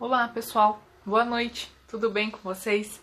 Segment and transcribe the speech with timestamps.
[0.00, 0.80] Olá, pessoal.
[1.04, 1.70] Boa noite.
[1.86, 3.02] Tudo bem com vocês?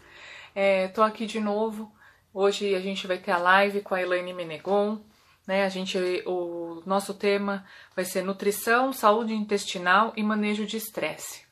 [0.56, 1.92] É, aqui de novo.
[2.34, 5.00] Hoje a gente vai ter a live com a Elaine Menegon.
[5.46, 5.64] Né?
[5.64, 7.64] A gente, o nosso tema
[7.96, 11.46] vai ser nutrição, saúde intestinal e manejo de estresse.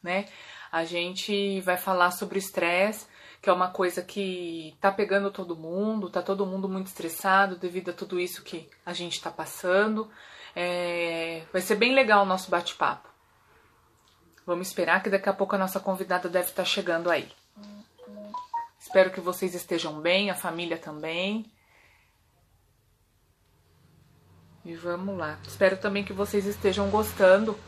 [0.00, 0.26] Né?
[0.70, 3.08] A gente vai falar sobre estresse,
[3.42, 7.90] que é uma coisa que tá pegando todo mundo, tá todo mundo muito estressado devido
[7.90, 10.08] a tudo isso que a gente está passando.
[10.54, 13.13] É, vai ser bem legal o nosso bate-papo.
[14.46, 17.30] Vamos esperar que daqui a pouco a nossa convidada deve estar tá chegando aí.
[18.78, 21.50] Espero que vocês estejam bem, a família também.
[24.64, 25.38] E vamos lá.
[25.46, 27.58] Espero também que vocês estejam gostando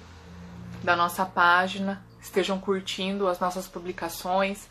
[0.82, 4.68] da nossa página, estejam curtindo as nossas publicações.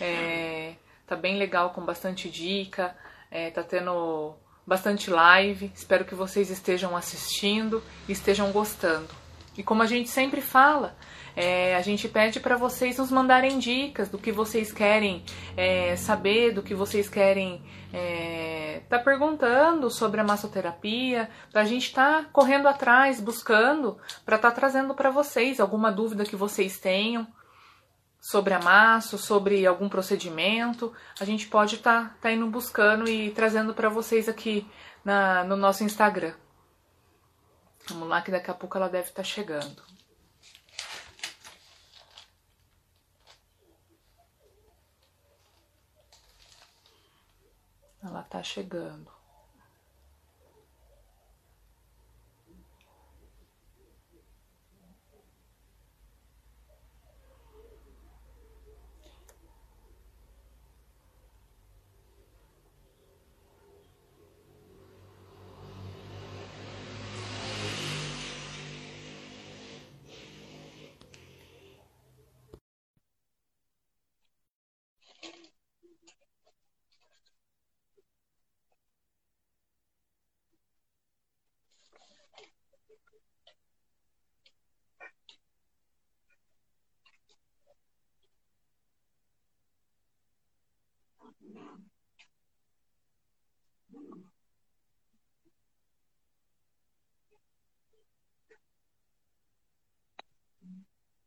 [0.00, 0.74] É,
[1.06, 2.94] tá bem legal com bastante dica,
[3.30, 4.34] é, tá tendo
[4.66, 5.72] bastante live.
[5.74, 9.08] Espero que vocês estejam assistindo e estejam gostando.
[9.56, 10.96] E como a gente sempre fala,
[11.40, 15.22] é, a gente pede para vocês nos mandarem dicas do que vocês querem
[15.56, 22.24] é, saber, do que vocês querem é, tá perguntando sobre a massoterapia, a gente está
[22.32, 27.24] correndo atrás, buscando para tá trazendo para vocês alguma dúvida que vocês tenham
[28.20, 33.30] sobre a massa, sobre algum procedimento, a gente pode estar tá, tá indo buscando e
[33.30, 34.68] trazendo para vocês aqui
[35.04, 36.34] na, no nosso Instagram.
[37.90, 39.87] Vamos lá que daqui a pouco ela deve estar tá chegando.
[48.02, 49.17] Ela está chegando.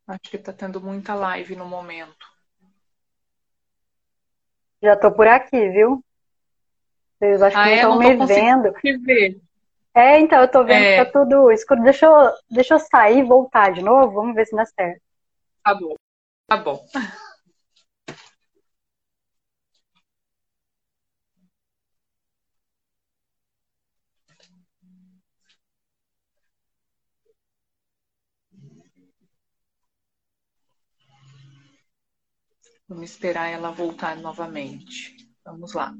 [0.06, 2.26] Acho que está tendo muita live no momento.
[4.82, 6.04] Já estou por aqui, viu?
[7.18, 7.74] Vocês acho que ah, é?
[7.76, 8.72] estão me vendo.
[9.04, 9.40] Ver.
[9.94, 10.98] É, então, eu estou vendo é.
[10.98, 11.82] que tá tudo escuro.
[11.82, 14.12] Deixa eu, deixa eu sair e voltar de novo.
[14.14, 15.00] Vamos ver se dá certo.
[15.62, 15.94] Tá bom.
[16.48, 16.84] Tá bom.
[32.88, 35.16] Vamos esperar ela voltar novamente.
[35.44, 35.94] Vamos lá.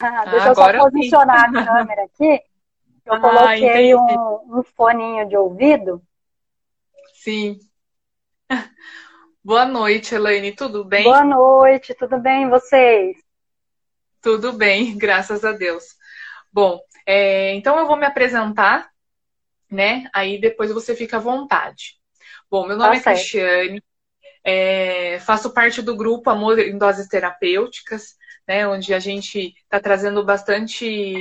[0.00, 1.56] Ah, deixa eu só posicionar sim.
[1.56, 2.42] a câmera aqui.
[3.04, 6.00] Eu ah, coloquei um, um foninho de ouvido.
[7.14, 7.58] Sim.
[9.42, 10.52] Boa noite, Elaine.
[10.54, 11.04] Tudo bem?
[11.04, 13.16] Boa noite, tudo bem vocês?
[14.20, 15.84] Tudo bem, graças a Deus.
[16.52, 18.90] Bom, é, então eu vou me apresentar,
[19.70, 20.08] né?
[20.12, 21.98] Aí depois você fica à vontade.
[22.50, 23.82] Bom, meu nome tá é Cristiane,
[24.44, 28.66] é, faço parte do grupo Amor em Doses Terapêuticas, né?
[28.66, 31.20] Onde a gente está trazendo bastante,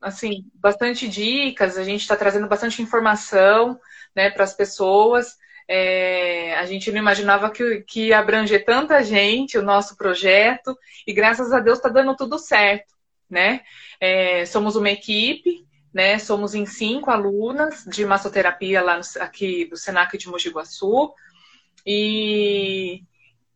[0.00, 3.78] assim, bastante dicas, a gente está trazendo bastante informação,
[4.14, 5.36] né, para as pessoas.
[5.72, 10.76] É, a gente não imaginava que, que ia abranger tanta gente o nosso projeto
[11.06, 12.92] e graças a Deus está dando tudo certo,
[13.30, 13.60] né?
[14.00, 15.64] É, somos uma equipe,
[15.94, 16.18] né?
[16.18, 21.14] Somos em cinco alunas de massoterapia lá no, aqui do Senac de Mogi Guaçu
[21.86, 23.04] e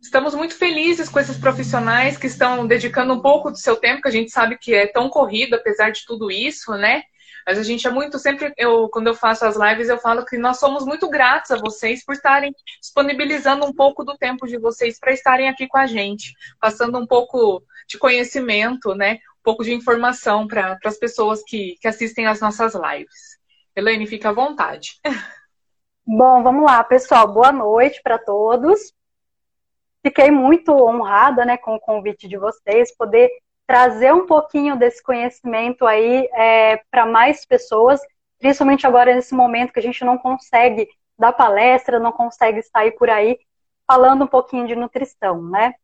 [0.01, 4.09] estamos muito felizes com esses profissionais que estão dedicando um pouco do seu tempo, que
[4.09, 7.03] a gente sabe que é tão corrido apesar de tudo isso, né?
[7.47, 10.39] Mas a gente é muito, sempre, eu, quando eu faço as lives, eu falo que
[10.39, 14.99] nós somos muito gratos a vocês por estarem disponibilizando um pouco do tempo de vocês
[14.99, 19.15] para estarem aqui com a gente, passando um pouco de conhecimento, né?
[19.15, 23.39] Um pouco de informação para as pessoas que, que assistem às nossas lives.
[23.77, 25.01] Elaine, fica à vontade.
[26.07, 27.27] Bom, vamos lá, pessoal.
[27.33, 28.93] Boa noite para todos.
[30.03, 33.31] Fiquei muito honrada né, com o convite de vocês, poder
[33.67, 38.01] trazer um pouquinho desse conhecimento aí é, para mais pessoas,
[38.39, 40.89] principalmente agora nesse momento que a gente não consegue
[41.19, 43.39] dar palestra, não consegue sair por aí
[43.87, 45.75] falando um pouquinho de nutrição, né?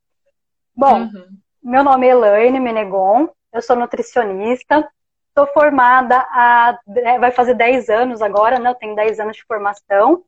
[0.75, 1.27] Bom, uhum.
[1.63, 4.89] meu nome é Elaine Menegon, eu sou nutricionista,
[5.37, 8.71] sou formada há, é, vai fazer 10 anos agora, né?
[8.71, 10.25] Eu tenho 10 anos de formação.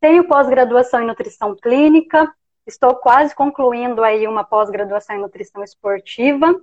[0.00, 2.32] Tenho pós-graduação em nutrição clínica,
[2.66, 6.54] estou quase concluindo aí uma pós-graduação em nutrição esportiva.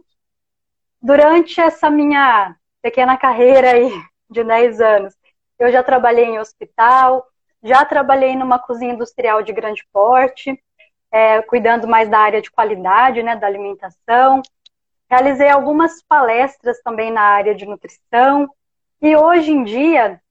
[1.02, 3.92] Durante essa minha pequena carreira aí
[4.30, 5.14] de 10 anos,
[5.60, 7.26] eu já trabalhei em hospital,
[7.64, 10.62] já trabalhei numa cozinha industrial de grande porte,
[11.12, 14.42] é, cuidando mais da área de qualidade, né, da alimentação.
[15.10, 18.50] Realizei algumas palestras também na área de nutrição.
[19.02, 20.22] E hoje em dia,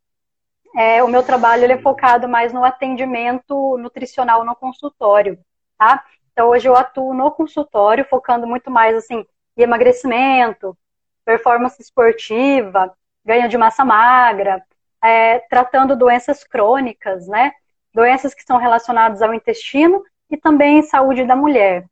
[0.77, 5.39] é, o meu trabalho é focado mais no atendimento nutricional no consultório,
[5.79, 6.05] tá?
[6.33, 9.25] Então, hoje eu atuo no consultório, focando muito mais, assim,
[9.57, 10.77] em emagrecimento,
[11.25, 12.93] performance esportiva,
[13.25, 14.63] ganho de massa magra,
[15.03, 17.53] é, tratando doenças crônicas, né?
[17.93, 21.87] Doenças que são relacionadas ao intestino e também saúde da mulher.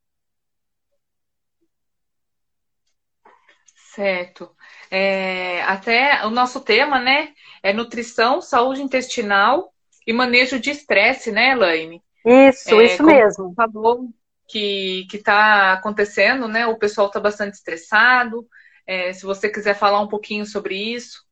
[3.95, 4.51] Certo.
[4.91, 7.33] É, até o nosso tema, né,
[7.63, 9.73] é nutrição, saúde intestinal
[10.05, 12.03] e manejo de estresse, né, Elaine?
[12.27, 13.55] Isso, é, isso mesmo.
[13.55, 14.09] Falou
[14.49, 16.67] que está acontecendo, né?
[16.67, 18.47] O pessoal está bastante estressado.
[18.87, 21.25] É, se você quiser falar um pouquinho sobre isso.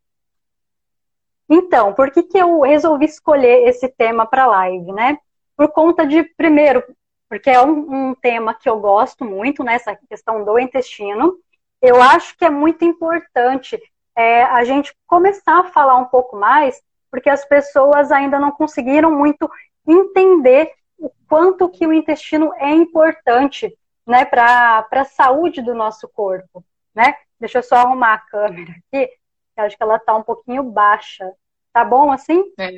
[1.48, 5.18] Então, por que, que eu resolvi escolher esse tema para a live, né?
[5.54, 6.82] Por conta de, primeiro,
[7.28, 9.74] porque é um, um tema que eu gosto muito, né?
[9.74, 11.38] Essa questão do intestino
[11.82, 13.76] eu acho que é muito importante
[14.16, 16.80] é, a gente começar a falar um pouco mais,
[17.10, 19.50] porque as pessoas ainda não conseguiram muito
[19.86, 20.70] entender
[21.02, 23.76] o quanto que o intestino é importante
[24.06, 26.64] né, para a saúde do nosso corpo.
[26.94, 27.14] Né?
[27.38, 29.06] Deixa eu só arrumar a câmera aqui,
[29.54, 31.30] que acho que ela está um pouquinho baixa.
[31.72, 32.52] Tá bom assim?
[32.58, 32.70] É,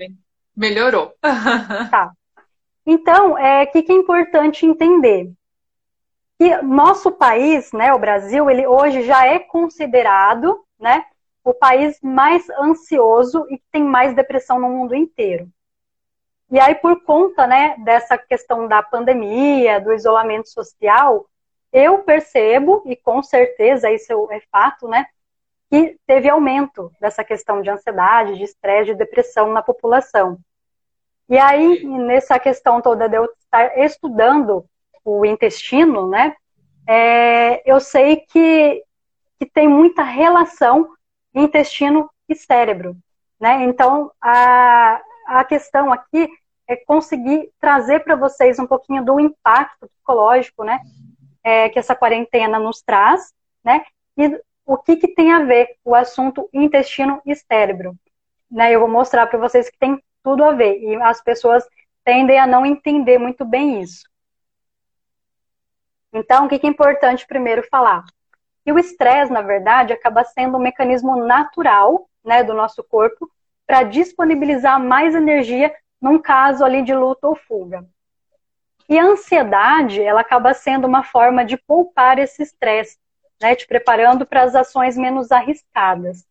[0.57, 1.15] melhorou.
[1.91, 2.13] tá.
[2.87, 5.33] Então, o é, que, que é importante entender?
[6.39, 11.05] que nosso país, né, o Brasil, ele hoje já é considerado, né,
[11.45, 15.49] o país mais ansioso e que tem mais depressão no mundo inteiro.
[16.51, 21.27] E aí, por conta, né, dessa questão da pandemia, do isolamento social,
[21.73, 25.07] eu percebo, e com certeza isso é fato, né,
[25.71, 30.39] que teve aumento dessa questão de ansiedade, de estresse, de depressão na população.
[31.29, 34.65] E aí, nessa questão toda de eu estar estudando
[35.05, 36.35] o intestino, né?
[36.87, 38.85] É, eu sei que,
[39.39, 40.93] que tem muita relação
[41.35, 42.97] intestino e cérebro,
[43.41, 43.65] né?
[43.65, 46.29] Então, a, a questão aqui
[46.67, 50.81] é conseguir trazer para vocês um pouquinho do impacto psicológico, né?
[51.43, 53.33] É, que essa quarentena nos traz,
[53.63, 53.85] né?
[54.17, 57.95] E o que, que tem a ver o assunto intestino e cérebro,
[58.51, 58.73] né?
[58.73, 61.65] Eu vou mostrar para vocês que tem tudo a ver e as pessoas
[62.03, 64.09] tendem a não entender muito bem isso.
[66.13, 68.05] Então, o que é importante primeiro falar?
[68.65, 73.29] Que o estresse, na verdade, acaba sendo um mecanismo natural né, do nosso corpo
[73.67, 77.85] para disponibilizar mais energia num caso ali de luta ou fuga.
[78.89, 82.99] E a ansiedade, ela acaba sendo uma forma de poupar esse estresse,
[83.41, 86.27] né, te preparando para as ações menos arriscadas.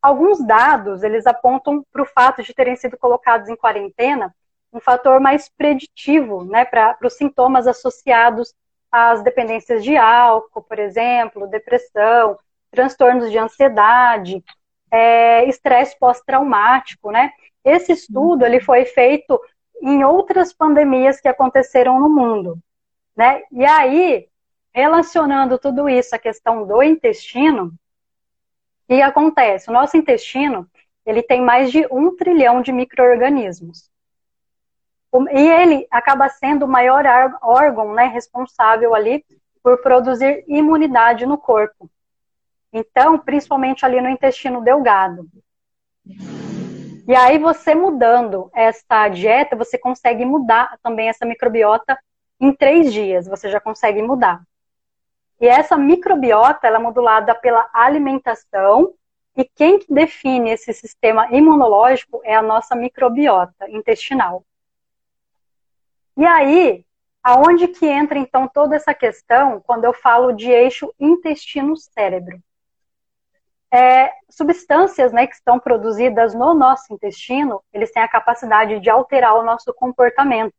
[0.00, 4.34] Alguns dados, eles apontam para o fato de terem sido colocados em quarentena
[4.72, 8.54] um fator mais preditivo né, para os sintomas associados
[8.90, 12.38] às dependências de álcool, por exemplo, depressão,
[12.70, 14.42] transtornos de ansiedade,
[14.92, 17.32] é, estresse pós-traumático, né?
[17.64, 19.40] Esse estudo ele foi feito
[19.80, 22.58] em outras pandemias que aconteceram no mundo,
[23.16, 23.42] né?
[23.50, 24.28] E aí,
[24.72, 27.72] relacionando tudo isso à questão do intestino, o
[28.94, 29.70] que acontece?
[29.70, 30.68] O nosso intestino
[31.06, 33.90] ele tem mais de um trilhão de micro-organismos.
[35.32, 37.04] E ele acaba sendo o maior
[37.42, 39.24] órgão né, responsável ali
[39.62, 41.90] por produzir imunidade no corpo.
[42.72, 45.28] Então, principalmente ali no intestino delgado.
[47.06, 51.98] E aí, você mudando essa dieta, você consegue mudar também essa microbiota
[52.40, 53.26] em três dias.
[53.26, 54.42] Você já consegue mudar.
[55.40, 58.94] E essa microbiota, ela é modulada pela alimentação.
[59.36, 64.44] E quem define esse sistema imunológico é a nossa microbiota intestinal.
[66.16, 66.84] E aí,
[67.22, 72.40] aonde que entra então toda essa questão quando eu falo de eixo intestino-cérebro?
[73.72, 79.34] É, substâncias né, que estão produzidas no nosso intestino, eles têm a capacidade de alterar
[79.34, 80.52] o nosso comportamento.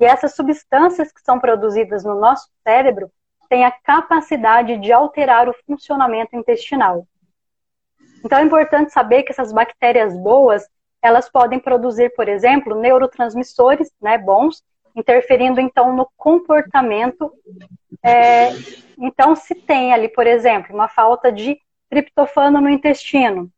[0.00, 3.10] E essas substâncias que são produzidas no nosso cérebro
[3.48, 7.06] têm a capacidade de alterar o funcionamento intestinal.
[8.24, 10.68] Então é importante saber que essas bactérias boas,
[11.00, 14.62] elas podem produzir, por exemplo, neurotransmissores né, bons
[14.96, 17.30] interferindo então no comportamento.
[18.02, 18.48] É,
[18.98, 23.50] então, se tem ali, por exemplo, uma falta de triptofano no intestino,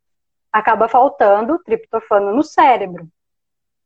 [0.51, 3.07] acaba faltando triptofano no cérebro.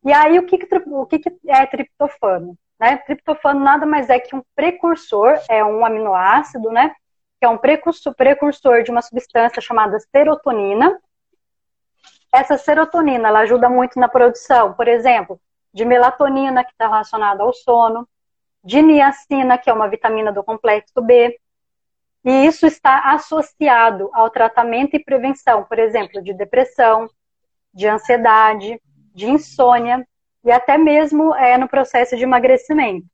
[0.05, 2.57] E aí, o que, que o que, que é triptofano?
[2.79, 2.97] Né?
[2.97, 6.93] Triptofano nada mais é que um precursor, é um aminoácido, né?
[7.39, 10.99] Que é um precursor, precursor de uma substância chamada serotonina.
[12.33, 15.39] Essa serotonina, ela ajuda muito na produção, por exemplo,
[15.73, 18.07] de melatonina, que está relacionada ao sono,
[18.63, 21.39] de niacina, que é uma vitamina do complexo B.
[22.23, 27.09] E isso está associado ao tratamento e prevenção, por exemplo, de depressão,
[27.73, 28.81] de ansiedade,
[29.13, 30.07] de insônia
[30.43, 33.05] e até mesmo é, no processo de emagrecimento.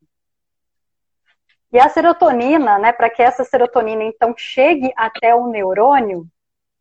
[1.72, 6.26] E a serotonina, né, para que essa serotonina então chegue até o neurônio,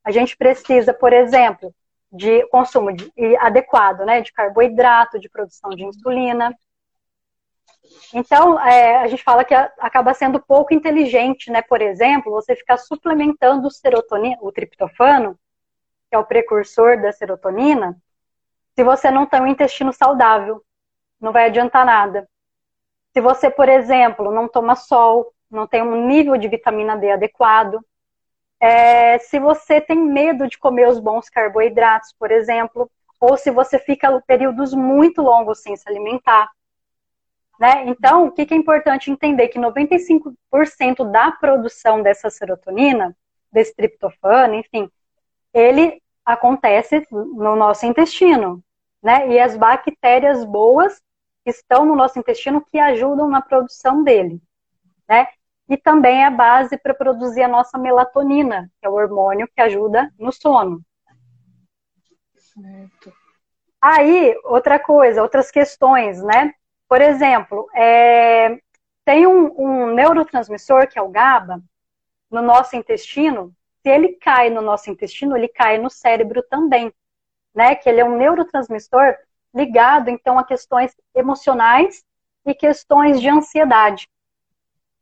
[0.02, 1.74] a gente precisa, por exemplo,
[2.10, 6.56] de consumo de, adequado, né, de carboidrato, de produção de insulina.
[8.14, 12.76] Então, é, a gente fala que acaba sendo pouco inteligente, né, por exemplo, você ficar
[12.76, 15.38] suplementando o serotonina, o triptofano,
[16.08, 17.96] que é o precursor da serotonina,
[18.74, 20.62] se você não tem um intestino saudável,
[21.20, 22.28] não vai adiantar nada.
[23.12, 27.80] Se você, por exemplo, não toma sol, não tem um nível de vitamina D adequado,
[28.60, 32.90] é, se você tem medo de comer os bons carboidratos, por exemplo,
[33.20, 36.50] ou se você fica períodos muito longos sem se alimentar.
[37.58, 37.86] Né?
[37.86, 39.48] Então, o que, que é importante entender?
[39.48, 43.16] Que 95% da produção dessa serotonina,
[43.50, 44.88] desse triptofano, enfim,
[45.52, 48.62] ele acontece no nosso intestino
[49.02, 49.28] né?
[49.28, 51.00] E as bactérias boas
[51.44, 54.40] estão no nosso intestino que ajudam na produção dele,
[55.08, 55.26] né?
[55.68, 59.60] E também é a base para produzir a nossa melatonina, que é o hormônio que
[59.60, 60.82] ajuda no sono.
[62.36, 63.12] Certo.
[63.80, 66.52] Aí, outra coisa, outras questões, né?
[66.88, 68.58] Por exemplo, é,
[69.04, 71.62] tem um, um neurotransmissor, que é o GABA,
[72.30, 73.54] no nosso intestino.
[73.82, 76.92] Se ele cai no nosso intestino, ele cai no cérebro também
[77.58, 77.74] né?
[77.74, 79.16] Que ele é um neurotransmissor
[79.52, 82.04] ligado, então, a questões emocionais
[82.46, 84.08] e questões de ansiedade.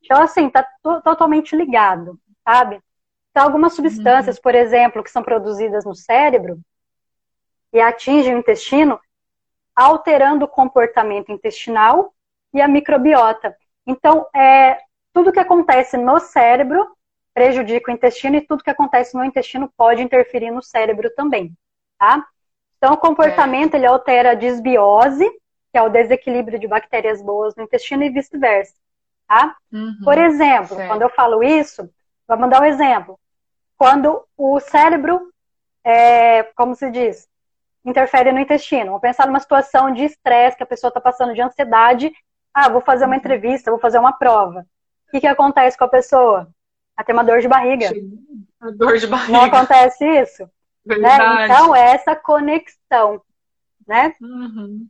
[0.02, 0.66] Então, assim, tá
[1.04, 2.80] totalmente ligado, sabe?
[3.30, 4.42] Então, algumas substâncias, uhum.
[4.42, 6.58] por exemplo, que são produzidas no cérebro
[7.72, 8.98] e atingem o intestino,
[9.76, 12.14] alterando o comportamento intestinal
[12.54, 13.54] e a microbiota.
[13.86, 14.78] Então, é,
[15.12, 16.96] tudo que acontece no cérebro
[17.34, 21.52] prejudica o intestino e tudo que acontece no intestino pode interferir no cérebro também,
[21.98, 22.26] tá?
[22.78, 23.76] Então, o comportamento é.
[23.76, 25.28] ele altera a desbiose,
[25.70, 28.74] que é o desequilíbrio de bactérias boas no intestino e vice-versa.
[29.28, 29.56] Tá?
[29.72, 30.88] Uhum, Por exemplo, certo.
[30.88, 31.90] quando eu falo isso,
[32.28, 33.18] vamos dar um exemplo.
[33.76, 35.32] Quando o cérebro,
[35.84, 37.28] é, como se diz,
[37.86, 38.86] interfere no intestino.
[38.86, 42.12] Vamos pensar numa situação de estresse que a pessoa está passando de ansiedade.
[42.52, 43.18] Ah, vou fazer uma uhum.
[43.18, 44.66] entrevista, vou fazer uma prova.
[45.08, 46.48] O que, que acontece com a pessoa?
[46.96, 47.90] Ela tem uma dor de barriga.
[48.60, 49.32] A dor de barriga.
[49.32, 50.50] Não acontece isso?
[50.84, 51.44] Né?
[51.44, 53.20] Então, é essa conexão,
[53.86, 54.14] né?
[54.20, 54.86] Uhum.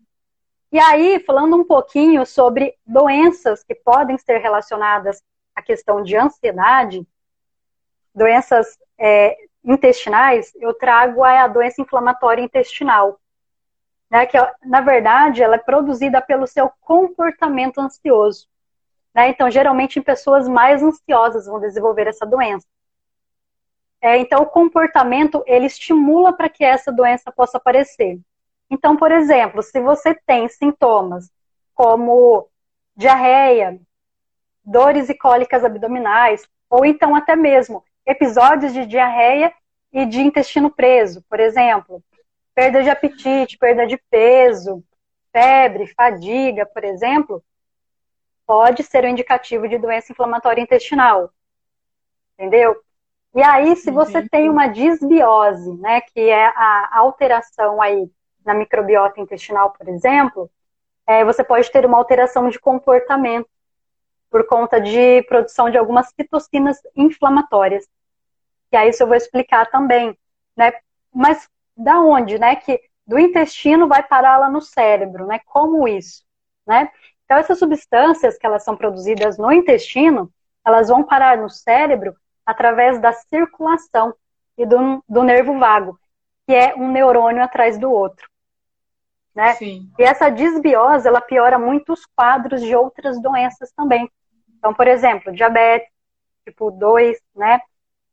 [0.70, 5.22] E aí, falando um pouquinho sobre doenças que podem ser relacionadas
[5.54, 7.06] à questão de ansiedade,
[8.14, 9.36] doenças é,
[9.66, 13.20] intestinais, eu trago a doença inflamatória intestinal,
[14.08, 14.24] né?
[14.24, 18.46] Que, na verdade, ela é produzida pelo seu comportamento ansioso.
[19.12, 19.30] Né?
[19.30, 22.66] Então, geralmente, em pessoas mais ansiosas vão desenvolver essa doença.
[24.00, 28.20] É, então, o comportamento ele estimula para que essa doença possa aparecer.
[28.70, 31.30] Então, por exemplo, se você tem sintomas
[31.74, 32.48] como
[32.94, 33.80] diarreia,
[34.64, 39.52] dores e cólicas abdominais, ou então até mesmo episódios de diarreia
[39.92, 42.02] e de intestino preso, por exemplo,
[42.54, 44.82] perda de apetite, perda de peso,
[45.32, 47.42] febre, fadiga, por exemplo,
[48.46, 51.30] pode ser um indicativo de doença inflamatória intestinal.
[52.34, 52.76] Entendeu?
[53.34, 54.28] E aí, se você uhum.
[54.28, 58.10] tem uma disbiose, né, que é a alteração aí
[58.44, 60.50] na microbiota intestinal, por exemplo,
[61.06, 63.48] é, você pode ter uma alteração de comportamento
[64.30, 67.86] por conta de produção de algumas citocinas inflamatórias.
[68.72, 70.16] E aí isso eu vou explicar também,
[70.56, 70.72] né?
[71.12, 72.56] Mas da onde, né?
[72.56, 75.40] Que do intestino vai parar lá no cérebro, né?
[75.46, 76.24] Como isso,
[76.66, 76.90] né?
[77.24, 80.32] Então essas substâncias que elas são produzidas no intestino,
[80.64, 84.14] elas vão parar no cérebro através da circulação
[84.56, 85.98] e do, do nervo vago,
[86.46, 88.28] que é um neurônio atrás do outro.
[89.34, 89.52] Né?
[89.54, 89.90] Sim.
[89.98, 94.10] E essa disbiose, ela piora muito os quadros de outras doenças também.
[94.56, 95.90] Então, por exemplo, diabetes
[96.44, 97.60] tipo 2, né?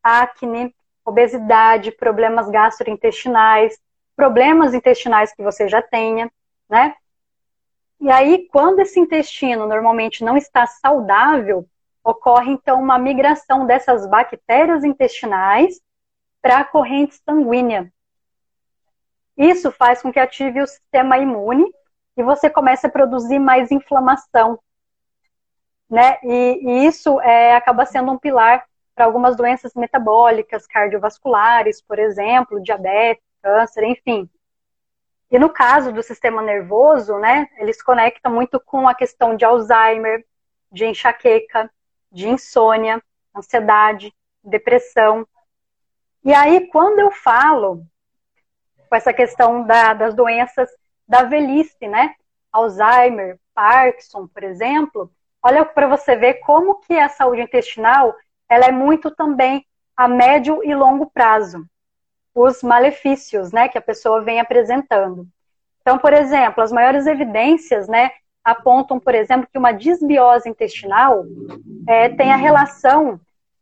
[0.04, 3.80] Acne, obesidade, problemas gastrointestinais,
[4.16, 6.32] problemas intestinais que você já tenha,
[6.70, 6.96] né?
[8.00, 11.66] E aí, quando esse intestino normalmente não está saudável,
[12.04, 15.80] ocorre então uma migração dessas bactérias intestinais
[16.42, 17.92] para a corrente sanguínea.
[19.38, 21.66] Isso faz com que ative o sistema imune
[22.18, 24.60] e você comece a produzir mais inflamação.
[25.90, 26.18] Né?
[26.24, 32.62] E, e isso é, acaba sendo um pilar para algumas doenças metabólicas, cardiovasculares, por exemplo,
[32.62, 34.30] diabetes, câncer, enfim.
[35.32, 40.24] E no caso do sistema nervoso, né, eles conectam muito com a questão de Alzheimer,
[40.72, 41.72] de enxaqueca,
[42.12, 43.02] de insônia,
[43.36, 45.28] ansiedade, depressão.
[46.24, 47.84] E aí, quando eu falo
[48.88, 50.70] com essa questão da, das doenças
[51.08, 52.14] da velhice, né?
[52.52, 58.16] Alzheimer, Parkinson, por exemplo, olha para você ver como que a saúde intestinal
[58.50, 61.66] ela é muito também a médio e longo prazo.
[62.34, 65.28] Os malefícios, né, que a pessoa vem apresentando.
[65.82, 68.12] Então, por exemplo, as maiores evidências, né,
[68.44, 71.26] apontam, por exemplo, que uma disbiose intestinal
[71.88, 73.20] é, tem a relação,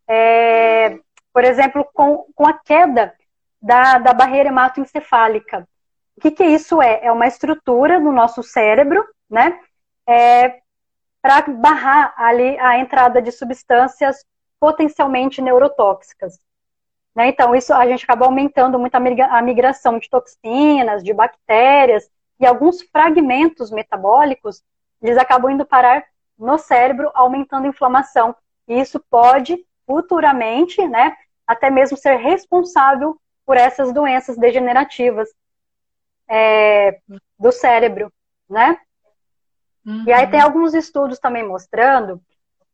[0.08, 1.00] é,
[1.34, 3.14] por exemplo, com, com a queda
[3.62, 5.68] da, da barreira hematoencefálica.
[6.18, 7.06] O que, que isso é?
[7.06, 9.60] É uma estrutura no nosso cérebro, né?
[10.08, 10.60] É,
[11.22, 14.26] para barrar ali a entrada de substâncias
[14.62, 16.40] potencialmente neurotóxicas.
[17.16, 17.30] Né?
[17.30, 22.08] Então, isso a gente acaba aumentando muito a migração de toxinas, de bactérias,
[22.40, 24.64] e alguns fragmentos metabólicos,
[25.02, 26.04] eles acabam indo parar
[26.38, 28.36] no cérebro, aumentando a inflamação.
[28.68, 31.16] E isso pode, futuramente, né,
[31.46, 35.30] até mesmo ser responsável por essas doenças degenerativas
[36.28, 37.00] é,
[37.38, 38.14] do cérebro,
[38.50, 38.80] né?
[39.86, 40.04] Uhum.
[40.06, 42.22] E aí tem alguns estudos também mostrando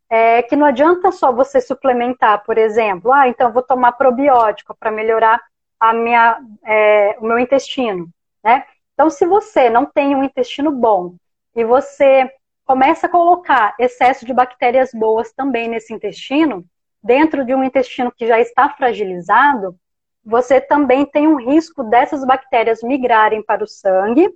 [0.09, 4.91] é, que não adianta só você suplementar, por exemplo, ah, então vou tomar probiótico para
[4.91, 5.41] melhorar
[5.79, 8.09] a minha, é, o meu intestino,
[8.43, 8.65] né?
[8.93, 11.15] Então, se você não tem um intestino bom
[11.55, 12.31] e você
[12.65, 16.65] começa a colocar excesso de bactérias boas também nesse intestino,
[17.03, 19.77] dentro de um intestino que já está fragilizado,
[20.25, 24.29] você também tem um risco dessas bactérias migrarem para o sangue,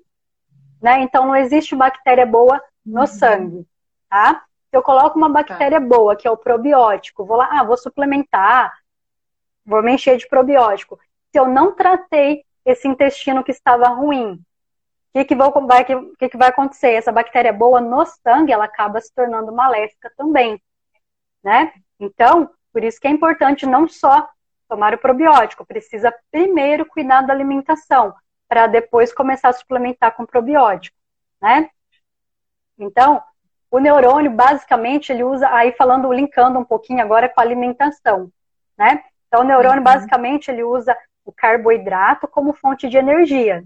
[0.81, 1.01] né?
[1.01, 3.07] Então não existe bactéria boa no uhum.
[3.07, 3.67] sangue,
[4.09, 4.43] tá?
[4.71, 5.85] Se eu coloco uma bactéria tá.
[5.85, 8.73] boa, que é o probiótico, vou lá, ah, vou suplementar,
[9.65, 10.97] vou me encher de probiótico.
[11.29, 14.39] Se eu não tratei esse intestino que estava ruim, o
[15.13, 16.91] que, que, vai, que, que vai acontecer?
[16.91, 20.61] Essa bactéria boa no sangue, ela acaba se tornando maléfica também,
[21.43, 21.73] né?
[21.99, 24.29] Então, por isso que é importante não só
[24.69, 25.65] tomar o probiótico.
[25.65, 28.15] Precisa primeiro cuidar da alimentação,
[28.47, 30.95] para depois começar a suplementar com probiótico,
[31.41, 31.69] né?
[32.79, 33.21] Então,
[33.71, 38.29] o neurônio, basicamente, ele usa, aí falando, linkando um pouquinho agora com a alimentação,
[38.77, 39.01] né?
[39.27, 39.83] Então, o neurônio, uhum.
[39.83, 43.63] basicamente, ele usa o carboidrato como fonte de energia.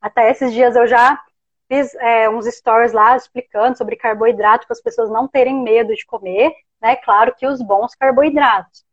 [0.00, 1.22] Até esses dias eu já
[1.68, 6.04] fiz é, uns stories lá explicando sobre carboidrato, para as pessoas não terem medo de
[6.04, 6.96] comer, né?
[6.96, 8.84] Claro que os bons carboidratos.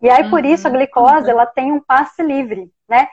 [0.00, 0.76] E aí, por isso, a uhum.
[0.78, 3.06] glicose, ela tem um passe livre, né?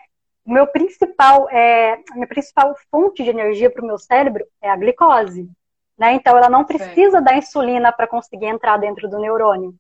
[0.46, 4.70] O meu principal, é, a minha principal fonte de energia para o meu cérebro é
[4.70, 5.50] a glicose,
[5.98, 6.14] né?
[6.14, 7.24] Então, ela não precisa Sim.
[7.24, 9.76] da insulina para conseguir entrar dentro do neurônio.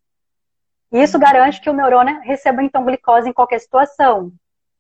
[0.92, 1.24] E isso uhum.
[1.24, 4.32] garante que o neurônio receba, então, glicose em qualquer situação.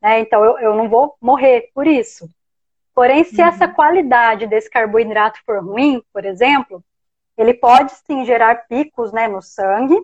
[0.01, 0.19] Né?
[0.19, 2.29] Então, eu, eu não vou morrer por isso.
[2.93, 3.47] Porém, se uhum.
[3.47, 6.83] essa qualidade desse carboidrato for ruim, por exemplo,
[7.35, 9.99] ele pode sim gerar picos né, no sangue,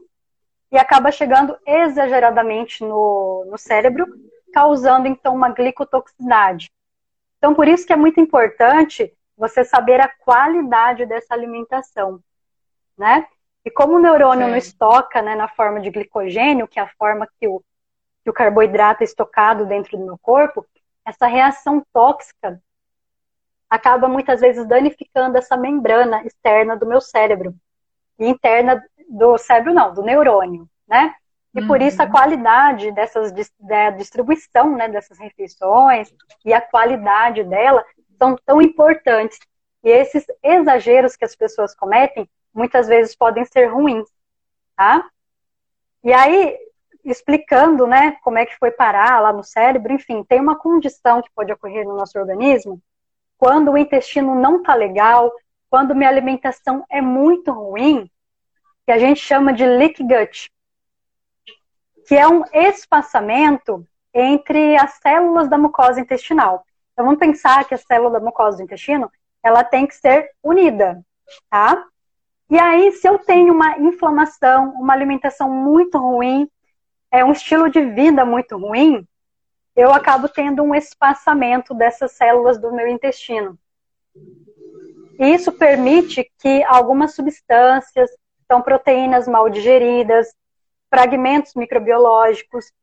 [0.71, 4.05] e acaba chegando exageradamente no, no cérebro,
[4.53, 6.71] causando então uma glicotoxicidade.
[7.37, 12.19] Então, por isso que é muito importante você saber a qualidade dessa alimentação,
[12.97, 13.25] né?
[13.63, 14.51] E como o neurônio Sim.
[14.51, 17.63] não estoca né, na forma de glicogênio, que é a forma que o,
[18.21, 20.65] que o carboidrato é estocado dentro do meu corpo,
[21.05, 22.61] essa reação tóxica
[23.69, 27.55] acaba muitas vezes danificando essa membrana externa do meu cérebro
[28.17, 31.15] e interna do cérebro não, do neurônio, né?
[31.55, 32.11] E por isso a uhum.
[32.11, 36.13] qualidade dessas da distribuição, né, dessas refeições
[36.45, 37.83] e a qualidade dela
[38.19, 39.39] são tão importantes.
[39.83, 44.07] E esses exageros que as pessoas cometem muitas vezes podem ser ruins,
[44.75, 45.09] tá?
[46.03, 46.57] E aí
[47.03, 51.31] explicando, né, como é que foi parar lá no cérebro, enfim, tem uma condição que
[51.33, 52.81] pode ocorrer no nosso organismo
[53.37, 55.31] quando o intestino não tá legal,
[55.69, 58.11] quando minha alimentação é muito ruim,
[58.85, 60.51] que a gente chama de leak gut,
[62.05, 66.65] que é um espaçamento entre as células da mucosa intestinal.
[66.99, 69.09] Então vamos pensar que a célula mucosa do intestino,
[69.41, 71.01] ela tem que ser unida,
[71.49, 71.85] tá?
[72.49, 76.45] E aí, se eu tenho uma inflamação, uma alimentação muito ruim,
[77.09, 79.07] é um estilo de vida muito ruim,
[79.77, 83.57] eu acabo tendo um espaçamento dessas células do meu intestino.
[85.17, 88.11] E isso permite que algumas substâncias,
[88.43, 90.35] então proteínas mal digeridas,
[90.89, 92.73] fragmentos microbiológicos,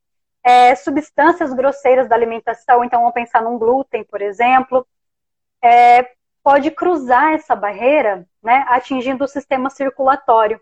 [0.46, 4.86] é, substâncias grosseiras da alimentação, então vamos pensar num glúten, por exemplo,
[5.60, 6.08] é,
[6.40, 10.60] pode cruzar essa barreira, né, atingindo o sistema circulatório.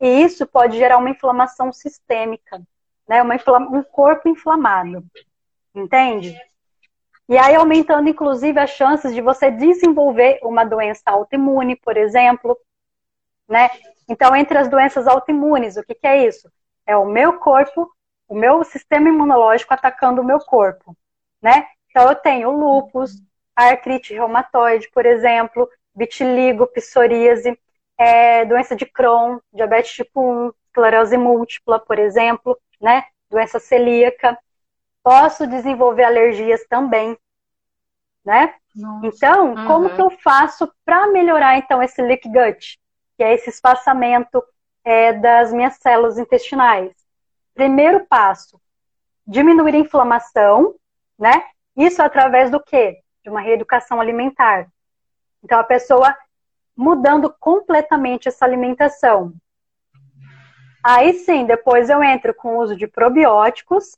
[0.00, 2.60] E isso pode gerar uma inflamação sistêmica,
[3.08, 3.36] né, uma
[3.70, 5.04] um corpo inflamado.
[5.72, 6.36] Entende?
[7.28, 12.58] E aí aumentando, inclusive, as chances de você desenvolver uma doença autoimune, por exemplo.
[13.48, 13.70] Né?
[14.08, 16.50] Então, entre as doenças autoimunes, o que, que é isso?
[16.84, 17.88] É o meu corpo,
[18.32, 20.96] o meu sistema imunológico atacando o meu corpo.
[21.42, 21.66] Né?
[21.90, 23.22] Então, eu tenho lupus,
[23.54, 27.58] artrite reumatoide, por exemplo, vitiligo, psoríase,
[27.98, 33.04] é, doença de Crohn, diabetes tipo 1, esclerose múltipla, por exemplo, né?
[33.28, 34.38] Doença celíaca.
[35.02, 37.18] Posso desenvolver alergias também,
[38.24, 38.54] né?
[38.74, 39.06] Nossa.
[39.08, 39.66] Então, uhum.
[39.66, 42.80] como que eu faço para melhorar então esse leak gut,
[43.18, 44.42] que é esse espaçamento
[44.82, 47.01] é, das minhas células intestinais?
[47.54, 48.60] Primeiro passo,
[49.26, 50.74] diminuir a inflamação,
[51.18, 51.44] né?
[51.76, 53.00] Isso através do quê?
[53.22, 54.68] De uma reeducação alimentar.
[55.42, 56.16] Então, a pessoa
[56.76, 59.32] mudando completamente essa alimentação.
[60.82, 63.96] Aí sim, depois eu entro com o uso de probióticos,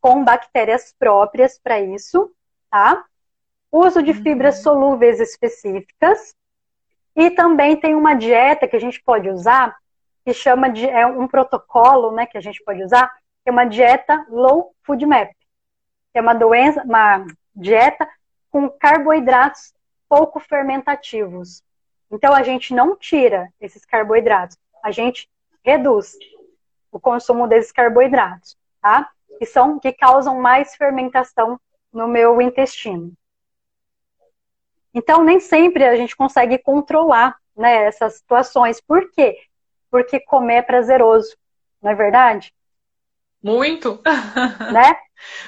[0.00, 2.32] com bactérias próprias para isso,
[2.70, 3.04] tá?
[3.70, 4.62] Uso de fibras uhum.
[4.62, 6.34] solúveis específicas.
[7.16, 9.76] E também tem uma dieta que a gente pode usar,
[10.24, 13.08] que chama de é um protocolo, né, que a gente pode usar,
[13.42, 15.30] que é uma dieta low food map.
[16.12, 18.08] Que é uma doença, uma dieta
[18.50, 19.74] com carboidratos
[20.08, 21.62] pouco fermentativos.
[22.10, 25.28] Então a gente não tira esses carboidratos, a gente
[25.64, 26.16] reduz
[26.92, 29.10] o consumo desses carboidratos, tá?
[29.38, 31.58] Que são que causam mais fermentação
[31.92, 33.12] no meu intestino.
[34.94, 38.80] Então nem sempre a gente consegue controlar, né, essas situações.
[38.80, 39.36] Por quê?
[39.94, 41.36] Porque comer é prazeroso,
[41.80, 42.52] não é verdade?
[43.40, 44.02] Muito.
[44.72, 44.96] Né?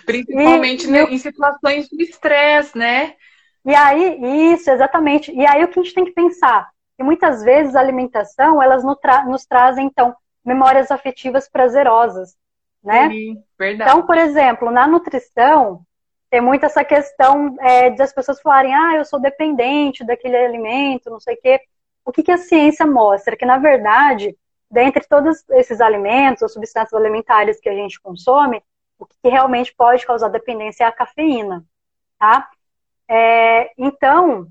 [0.07, 3.17] Principalmente e, né, em situações de estresse, né?
[3.65, 5.33] E aí, isso, exatamente.
[5.33, 6.71] E aí o que a gente tem que pensar?
[6.97, 12.37] Que muitas vezes a alimentação, elas nos, tra nos trazem, então, memórias afetivas prazerosas,
[12.85, 13.11] né?
[13.11, 13.91] Sim, verdade.
[13.91, 15.83] Então, por exemplo, na nutrição,
[16.31, 21.19] tem muito essa questão é, das pessoas falarem, ah, eu sou dependente daquele alimento, não
[21.19, 21.61] sei o quê.
[22.07, 23.37] O que, que a ciência mostra?
[23.37, 24.39] Que, na verdade,
[24.71, 28.63] dentre todos esses alimentos ou substâncias alimentares que a gente consome,
[28.97, 31.65] o que realmente pode causar dependência é a cafeína,
[32.17, 32.49] tá?
[33.09, 34.47] É, então,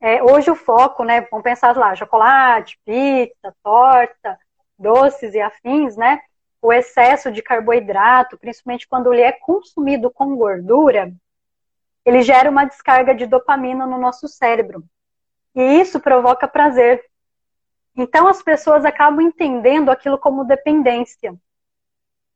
[0.00, 4.38] é, hoje o foco, né, vamos pensar lá, chocolate, pizza, torta,
[4.78, 6.20] doces e afins, né,
[6.62, 11.12] o excesso de carboidrato, principalmente quando ele é consumido com gordura,
[12.04, 14.84] ele gera uma descarga de dopamina no nosso cérebro.
[15.54, 17.04] E isso provoca prazer.
[17.96, 21.34] Então as pessoas acabam entendendo aquilo como dependência,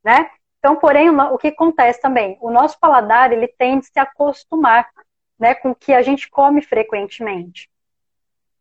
[0.04, 0.30] né?
[0.58, 2.38] Então, porém, o que acontece também?
[2.40, 4.88] O nosso paladar, ele tende a se acostumar
[5.36, 7.68] né, com o que a gente come frequentemente.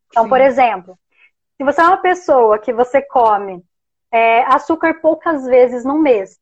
[0.08, 0.30] Então, Sim.
[0.30, 1.00] por exemplo,
[1.56, 3.64] se você é uma pessoa que você come
[4.12, 6.40] é, açúcar poucas vezes no mês,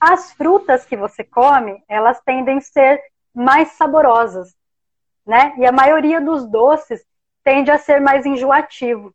[0.00, 3.00] as frutas que você come, elas tendem a ser
[3.32, 4.52] mais saborosas,
[5.26, 5.54] né?
[5.58, 7.04] E a maioria dos doces
[7.42, 9.14] tende a ser mais enjoativo.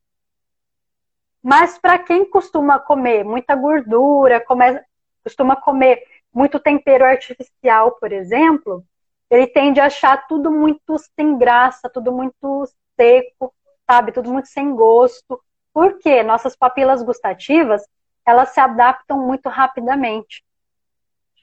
[1.44, 4.82] Mas para quem costuma comer muita gordura, come,
[5.24, 6.02] costuma comer
[6.34, 8.84] muito tempero artificial, por exemplo,
[9.30, 12.66] ele tende a achar tudo muito sem graça, tudo muito
[12.96, 13.54] seco,
[13.90, 14.12] sabe?
[14.12, 15.40] Tudo muito sem gosto.
[15.74, 17.86] Porque nossas papilas gustativas,
[18.26, 20.44] elas se adaptam muito rapidamente,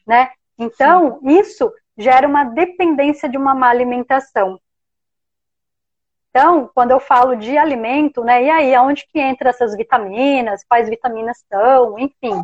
[0.06, 0.30] né?
[0.58, 1.38] Então, Sim.
[1.38, 4.58] isso gera uma dependência de uma má alimentação.
[6.30, 10.88] Então, quando eu falo de alimento, né, e aí, aonde que entra essas vitaminas, quais
[10.88, 12.42] vitaminas são, enfim.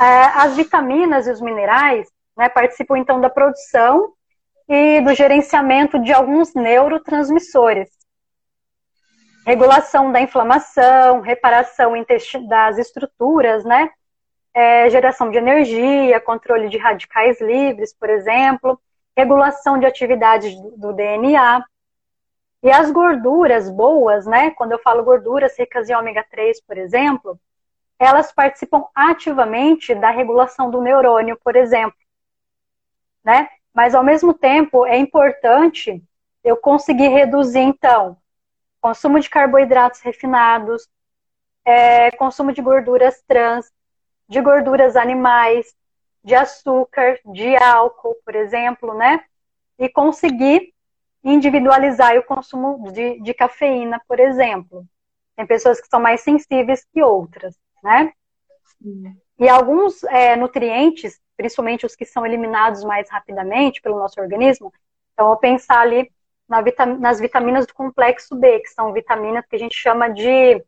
[0.00, 4.12] É, as vitaminas e os minerais né, participam então da produção
[4.68, 7.90] e do gerenciamento de alguns neurotransmissores.
[9.44, 11.92] Regulação da inflamação, reparação
[12.48, 13.90] das estruturas, né?
[14.52, 18.80] É, geração de energia, controle de radicais livres, por exemplo,
[19.16, 21.64] regulação de atividades do DNA.
[22.62, 24.50] E as gorduras boas, né?
[24.50, 27.40] Quando eu falo gorduras ricas em ômega 3, por exemplo,
[27.98, 31.96] elas participam ativamente da regulação do neurônio, por exemplo.
[33.22, 33.48] Né?
[33.74, 36.02] Mas, ao mesmo tempo, é importante
[36.42, 38.16] eu conseguir reduzir, então,
[38.80, 40.88] consumo de carboidratos refinados,
[41.62, 43.70] é, consumo de gorduras trans,
[44.30, 45.74] de gorduras animais,
[46.22, 49.24] de açúcar, de álcool, por exemplo, né?
[49.76, 50.72] E conseguir
[51.24, 54.86] individualizar o consumo de, de cafeína, por exemplo.
[55.34, 58.12] Tem pessoas que são mais sensíveis que outras, né?
[59.36, 64.72] E alguns é, nutrientes, principalmente os que são eliminados mais rapidamente pelo nosso organismo,
[65.12, 66.10] então vou pensar ali
[66.48, 70.64] na vitam nas vitaminas do complexo B, que são vitaminas que a gente chama de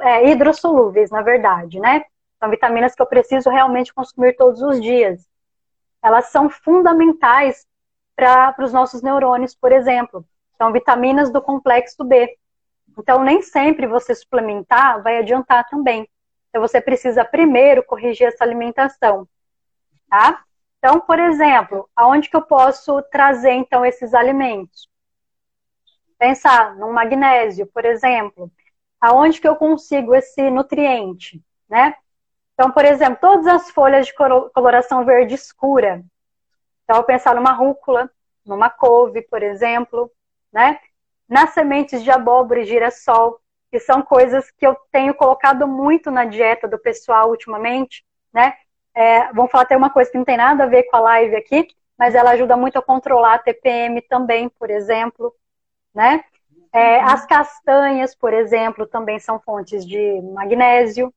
[0.00, 2.04] é, hidrossolúveis, na verdade, né?
[2.38, 5.26] São vitaminas que eu preciso realmente consumir todos os dias.
[6.02, 7.66] Elas são fundamentais
[8.14, 10.24] para os nossos neurônios, por exemplo.
[10.56, 12.36] São vitaminas do complexo B.
[12.98, 16.08] Então, nem sempre você suplementar vai adiantar também.
[16.48, 19.26] Então, você precisa primeiro corrigir essa alimentação,
[20.08, 20.44] tá?
[20.78, 24.88] Então, por exemplo, aonde que eu posso trazer, então, esses alimentos?
[26.18, 28.52] Pensar no magnésio, por exemplo.
[29.00, 31.96] Aonde que eu consigo esse nutriente, né?
[32.54, 36.04] Então, por exemplo, todas as folhas de coloração verde escura.
[36.84, 38.10] Então, eu pensar numa rúcula,
[38.44, 40.10] numa couve, por exemplo,
[40.52, 40.78] né?
[41.28, 43.40] Nas sementes de abóbora e girassol,
[43.70, 48.54] que são coisas que eu tenho colocado muito na dieta do pessoal ultimamente, né?
[48.94, 51.34] É, vamos falar até uma coisa que não tem nada a ver com a live
[51.34, 51.66] aqui,
[51.98, 55.34] mas ela ajuda muito a controlar a TPM também, por exemplo,
[55.92, 56.24] né?
[56.72, 57.06] É, uhum.
[57.06, 61.12] as castanhas, por exemplo, também são fontes de magnésio,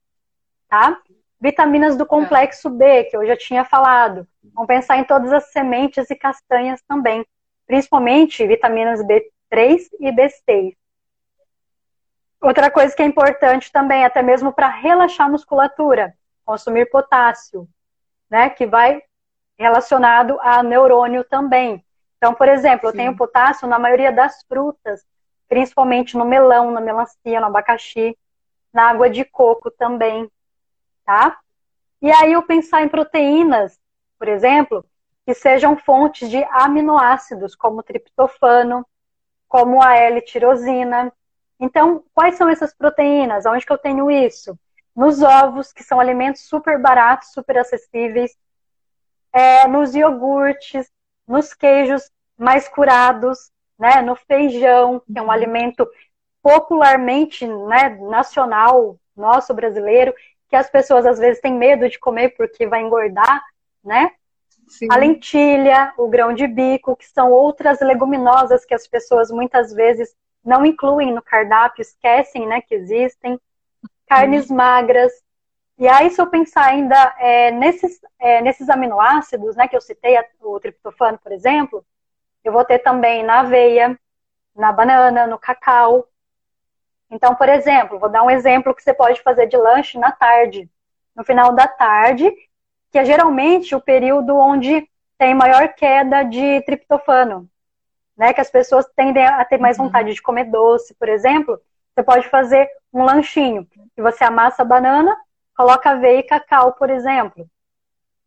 [0.68, 1.00] tá?
[1.40, 4.28] Vitaminas do complexo B, que eu já tinha falado.
[4.54, 7.26] Vamos pensar em todas as sementes e castanhas também,
[7.68, 10.76] principalmente vitaminas B3 e B6.
[12.42, 16.14] Outra coisa que é importante também, até mesmo para relaxar a musculatura,
[16.46, 17.68] consumir potássio,
[18.30, 18.50] né?
[18.50, 19.02] Que vai
[19.58, 21.84] relacionado a neurônio também.
[22.18, 22.88] Então, por exemplo, Sim.
[22.88, 25.04] eu tenho potássio na maioria das frutas,
[25.48, 28.18] principalmente no melão, na melancia, no abacaxi,
[28.74, 30.30] na água de coco também,
[31.08, 31.40] tá?
[32.00, 33.80] E aí eu pensar em proteínas,
[34.20, 34.86] por exemplo,
[35.26, 38.86] que sejam fontes de aminoácidos, como triptofano,
[39.48, 41.12] como a L-tirosina,
[41.60, 43.46] então, quais são essas proteínas?
[43.46, 44.58] Onde que eu tenho isso?
[44.96, 48.36] Nos ovos, que são alimentos super baratos, super acessíveis,
[49.34, 50.92] é, nos iogurtes,
[51.28, 55.32] nos queijos mais curados, né, no feijão, que é um uhum.
[55.32, 55.88] alimento
[56.42, 60.14] popularmente né, nacional, nosso brasileiro,
[60.50, 63.44] que as pessoas às vezes têm medo de comer porque vai engordar,
[63.84, 64.12] né?
[64.68, 64.88] Sim.
[64.92, 70.16] A lentilha, o grão de bico, que são outras leguminosas que as pessoas muitas vezes
[70.44, 73.40] não incluem no cardápio, esquecem né, que existem,
[74.08, 74.58] carnes uhum.
[74.58, 75.12] magras.
[75.78, 80.18] E aí, se eu pensar ainda é, nesses, é, nesses aminoácidos, né, que eu citei,
[80.42, 81.86] o triptofano, por exemplo,
[82.44, 83.98] eu vou ter também na aveia,
[84.56, 86.08] na banana, no cacau.
[87.10, 90.70] Então, por exemplo, vou dar um exemplo que você pode fazer de lanche na tarde,
[91.16, 92.32] no final da tarde,
[92.92, 97.50] que é geralmente o período onde tem maior queda de triptofano
[98.18, 98.34] né?
[98.34, 99.86] Que as pessoas tendem a ter mais uhum.
[99.86, 101.62] vontade de comer doce, por exemplo.
[101.94, 105.16] Você pode fazer um lanchinho, que você amassa a banana,
[105.56, 107.48] coloca aveia e cacau, por exemplo.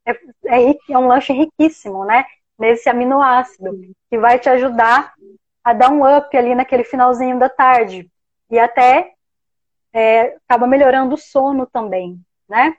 [0.06, 0.12] É,
[0.46, 2.24] é, é um lanche riquíssimo, né?
[2.58, 3.72] Nesse aminoácido,
[4.08, 5.14] que vai te ajudar
[5.64, 8.08] a dar um up ali naquele finalzinho da tarde.
[8.50, 9.14] E até
[9.92, 12.76] é, acaba melhorando o sono também, né?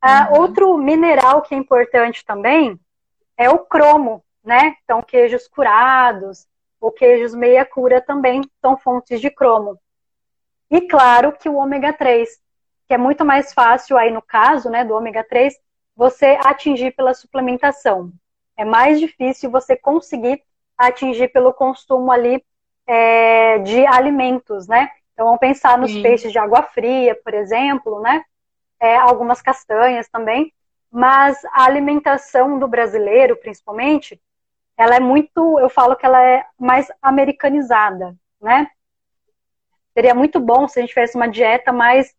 [0.00, 0.40] Ah, uhum.
[0.40, 2.78] Outro mineral que é importante também
[3.36, 4.76] é o cromo, né?
[4.82, 6.46] Então, queijos curados
[6.80, 9.78] ou queijos meia cura também são fontes de cromo.
[10.68, 12.28] E claro que o ômega 3,
[12.88, 15.54] que é muito mais fácil aí no caso, né, do ômega 3,
[15.94, 18.12] você atingir pela suplementação.
[18.56, 20.42] É mais difícil você conseguir
[20.76, 22.44] atingir pelo consumo ali
[22.86, 24.90] é, de alimentos, né?
[25.12, 26.02] Então vamos pensar nos Sim.
[26.02, 28.24] peixes de água fria, por exemplo, né?
[28.80, 30.52] É, algumas castanhas também.
[30.90, 34.20] Mas a alimentação do brasileiro, principalmente,
[34.76, 38.68] ela é muito, eu falo que ela é mais americanizada, né?
[39.94, 42.14] Seria muito bom se a gente tivesse uma dieta mais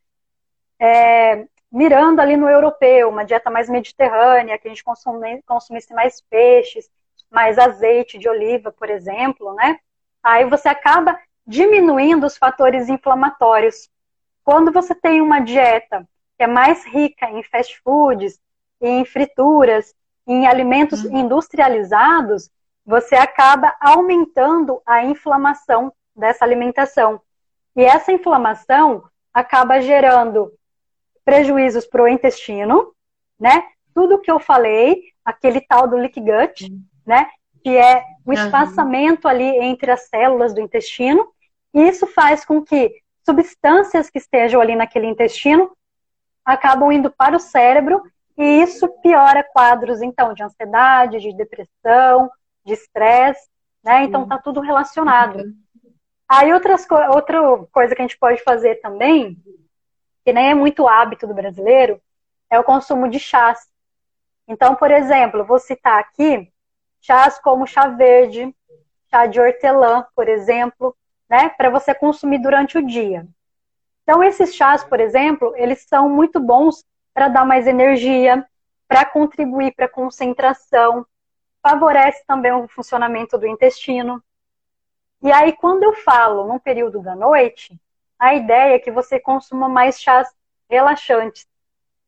[0.80, 6.22] é, mirando ali no europeu, uma dieta mais mediterrânea, que a gente consumisse, consumisse mais
[6.22, 6.90] peixes,
[7.32, 9.80] mais azeite de oliva, por exemplo, né?
[10.24, 13.90] Aí você acaba diminuindo os fatores inflamatórios.
[14.44, 16.08] Quando você tem uma dieta
[16.38, 18.40] que é mais rica em fast foods,
[18.82, 19.94] em frituras,
[20.26, 21.18] em alimentos uhum.
[21.18, 22.50] industrializados,
[22.86, 27.22] você acaba aumentando a inflamação dessa alimentação.
[27.76, 30.52] E essa inflamação acaba gerando
[31.26, 32.94] prejuízos para o intestino,
[33.40, 33.66] né?
[33.94, 36.82] Tudo que eu falei, aquele tal do leak gut, uhum.
[37.06, 37.30] né?
[37.64, 41.28] Que é o espaçamento ali entre as células do intestino.
[41.74, 42.94] E isso faz com que
[43.26, 45.72] substâncias que estejam ali naquele intestino
[46.46, 48.04] acabam indo para o cérebro
[48.38, 52.30] e isso piora quadros, então, de ansiedade, de depressão,
[52.66, 53.48] de estresse.
[53.84, 54.04] né?
[54.04, 55.38] Então tá tudo relacionado.
[55.38, 55.54] Uhum.
[56.28, 57.40] Aí outras, outra
[57.72, 59.38] coisa que a gente pode fazer também,
[60.26, 62.02] que nem é muito hábito do brasileiro,
[62.50, 63.60] é o consumo de chás.
[64.48, 66.52] Então, por exemplo, vou citar aqui
[67.04, 68.56] chás como chá verde,
[69.12, 70.96] chá de hortelã, por exemplo,
[71.30, 73.28] né, para você consumir durante o dia.
[74.04, 78.46] Então, esses chás, por exemplo, eles são muito bons para dar mais energia,
[78.88, 81.06] para contribuir para a concentração,
[81.62, 84.24] favorece também o funcionamento do intestino.
[85.22, 87.78] E aí, quando eu falo no período da noite,
[88.18, 90.30] a ideia é que você consuma mais chás
[90.70, 91.48] relaxantes,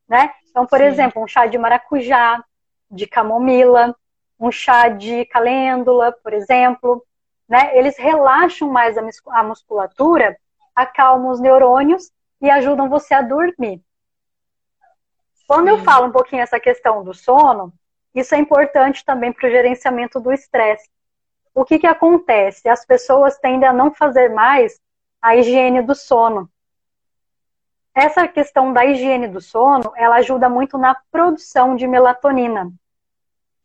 [0.08, 0.32] né?
[0.50, 0.86] Então, por Sim.
[0.86, 2.42] exemplo, um chá de maracujá,
[2.90, 3.94] de camomila,
[4.38, 7.04] um chá de calêndula, por exemplo,
[7.48, 7.76] né?
[7.76, 10.36] Eles relaxam mais a musculatura,
[10.74, 13.82] acalmam os neurônios e ajudam você a dormir.
[15.46, 15.70] Quando Sim.
[15.70, 17.72] eu falo um pouquinho essa questão do sono,
[18.14, 20.88] isso é importante também para o gerenciamento do estresse.
[21.54, 22.68] O que, que acontece?
[22.68, 24.78] As pessoas tendem a não fazer mais
[25.22, 26.50] a higiene do sono.
[27.94, 32.70] Essa questão da higiene do sono, ela ajuda muito na produção de melatonina.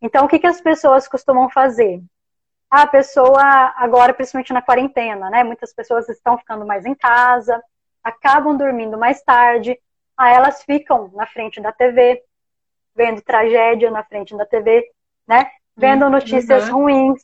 [0.02, 2.02] Então, o que, que as pessoas costumam fazer?
[2.70, 5.44] A pessoa, agora, principalmente na quarentena, né?
[5.44, 7.62] Muitas pessoas estão ficando mais em casa,
[8.04, 9.78] acabam dormindo mais tarde,
[10.18, 12.24] aí elas ficam na frente da TV,
[12.96, 14.90] vendo tragédia na frente da TV,
[15.28, 15.52] né?
[15.76, 16.12] Vendo uhum.
[16.12, 16.84] notícias uhum.
[16.84, 17.24] ruins,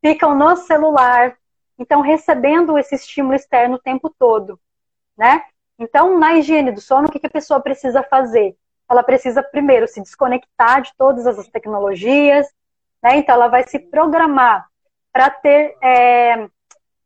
[0.00, 1.36] ficam no celular,
[1.78, 4.58] então recebendo esse estímulo externo o tempo todo,
[5.16, 5.42] né?
[5.78, 8.56] Então, na higiene do sono, o que a pessoa precisa fazer?
[8.88, 12.46] Ela precisa primeiro se desconectar de todas as tecnologias,
[13.02, 13.16] né?
[13.16, 14.66] Então, ela vai se programar
[15.12, 16.48] para ter é,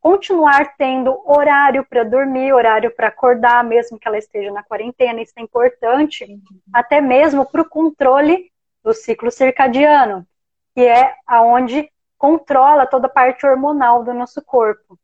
[0.03, 5.33] continuar tendo horário para dormir, horário para acordar, mesmo que ela esteja na quarentena, isso
[5.37, 6.27] é importante,
[6.73, 8.51] até mesmo para o controle
[8.83, 10.27] do ciclo circadiano,
[10.75, 14.99] que é aonde controla toda a parte hormonal do nosso corpo,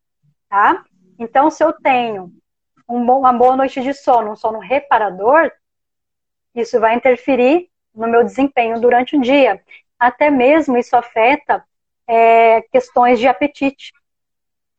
[0.48, 0.84] tá?
[1.16, 2.32] Então, se eu tenho
[2.88, 5.52] um bom, uma boa noite de sono, um sono reparador,
[6.60, 9.62] isso vai interferir no meu desempenho durante o dia.
[9.98, 11.64] Até mesmo isso afeta
[12.06, 13.92] é, questões de apetite.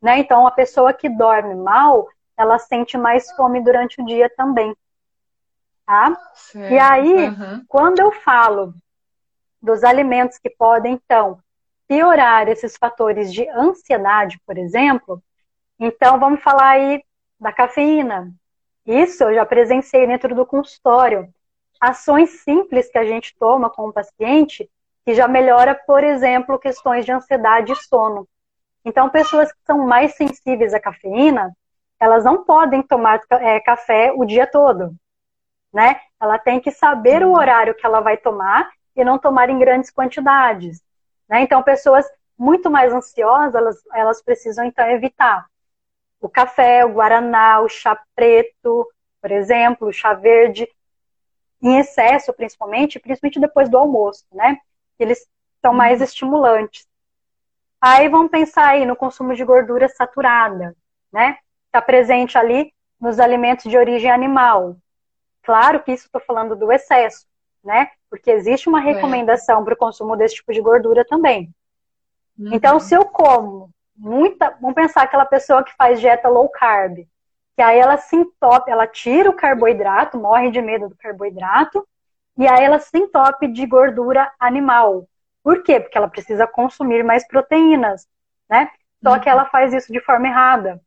[0.01, 0.19] Né?
[0.19, 4.75] Então, a pessoa que dorme mal, ela sente mais fome durante o dia também.
[5.85, 6.15] Tá?
[6.55, 7.65] E aí, uhum.
[7.67, 8.73] quando eu falo
[9.61, 11.39] dos alimentos que podem, então,
[11.87, 15.21] piorar esses fatores de ansiedade, por exemplo,
[15.79, 17.03] então vamos falar aí
[17.39, 18.31] da cafeína.
[18.85, 21.27] Isso eu já presenciei dentro do consultório.
[21.79, 24.69] Ações simples que a gente toma com o paciente
[25.05, 28.27] que já melhora, por exemplo, questões de ansiedade e sono.
[28.83, 31.55] Então, pessoas que são mais sensíveis à cafeína,
[31.99, 34.95] elas não podem tomar é, café o dia todo,
[35.73, 35.99] né?
[36.19, 37.35] Ela tem que saber o uhum.
[37.35, 40.81] horário que ela vai tomar e não tomar em grandes quantidades,
[41.27, 41.41] né?
[41.41, 42.05] Então, pessoas
[42.37, 45.45] muito mais ansiosas, elas, elas precisam, então, evitar
[46.21, 48.87] o café, o guaraná, o chá preto,
[49.21, 50.67] por exemplo, o chá verde,
[51.61, 54.57] em excesso, principalmente, principalmente depois do almoço, né?
[54.97, 55.27] Eles
[55.61, 56.05] são mais uhum.
[56.05, 56.87] estimulantes.
[57.81, 60.75] Aí vamos pensar aí no consumo de gordura saturada,
[61.11, 61.37] né?
[61.67, 64.75] Está presente ali nos alimentos de origem animal.
[65.43, 67.25] Claro que isso estou falando do excesso,
[67.63, 67.89] né?
[68.09, 68.93] Porque existe uma é.
[68.93, 69.63] recomendação é.
[69.63, 71.53] para o consumo desse tipo de gordura também.
[72.37, 72.53] Uhum.
[72.53, 73.69] Então, se eu como
[73.99, 74.57] muita.
[74.61, 77.05] Vamos pensar aquela pessoa que faz dieta low carb,
[77.59, 81.85] que aí ela se entope, ela tira o carboidrato, morre de medo do carboidrato,
[82.37, 85.09] e aí ela se entope de gordura animal.
[85.43, 85.77] Por quê?
[85.77, 88.07] Porque ela precisa consumir mais proteínas,
[88.49, 88.71] né?
[89.03, 90.81] Só que ela faz isso de forma errada.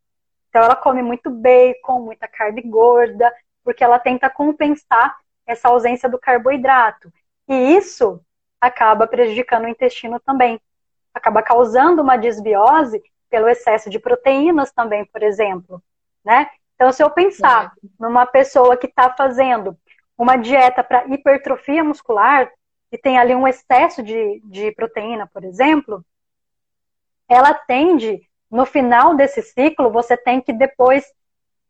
[0.48, 3.30] Então ela come muito bacon, muita carne gorda,
[3.62, 7.12] porque ela tenta compensar essa ausência do carboidrato.
[7.48, 8.18] E isso
[8.58, 10.58] acaba prejudicando o intestino também.
[11.12, 15.82] Acaba causando uma desbiose pelo excesso de proteínas também, por exemplo,
[16.24, 16.48] né?
[16.82, 19.78] Então, se eu pensar numa pessoa que está fazendo
[20.18, 22.50] uma dieta para hipertrofia muscular,
[22.90, 26.04] e tem ali um excesso de, de proteína, por exemplo,
[27.28, 31.04] ela tende, no final desse ciclo, você tem que depois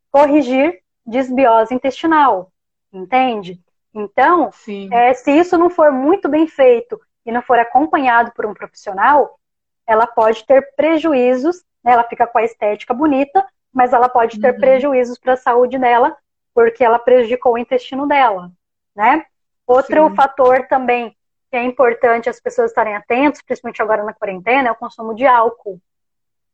[0.09, 2.51] corrigir desbiose intestinal,
[2.91, 3.61] entende?
[3.93, 4.49] Então,
[4.91, 9.39] é, se isso não for muito bem feito e não for acompanhado por um profissional,
[9.85, 11.91] ela pode ter prejuízos, né?
[11.91, 14.59] ela fica com a estética bonita, mas ela pode ter uhum.
[14.59, 16.15] prejuízos para a saúde dela,
[16.53, 18.51] porque ela prejudicou o intestino dela,
[18.95, 19.25] né?
[19.65, 20.15] Outro Sim.
[20.15, 21.15] fator também
[21.49, 25.23] que é importante as pessoas estarem atentas, principalmente agora na quarentena, é o consumo de
[25.27, 25.79] álcool.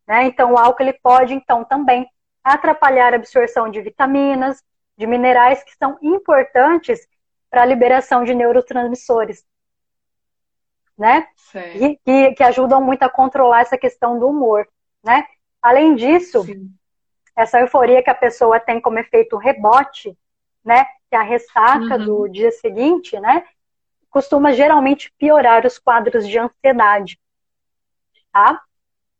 [0.05, 0.25] Né?
[0.25, 2.05] Então, o álcool ele pode, então, também
[2.43, 4.61] atrapalhar a absorção de vitaminas,
[4.97, 7.07] de minerais que são importantes
[7.49, 9.45] para a liberação de neurotransmissores.
[10.97, 11.27] né?
[11.77, 14.67] E, que, que ajudam muito a controlar essa questão do humor,
[15.01, 15.25] né?
[15.61, 16.69] Além disso, Sim.
[17.35, 20.17] Essa euforia que a pessoa tem como efeito rebote,
[20.63, 20.85] né?
[21.09, 22.05] Que é a ressaca uhum.
[22.05, 23.45] do dia seguinte, né?
[24.09, 27.19] Costuma geralmente piorar os quadros de ansiedade,
[28.31, 28.61] tá?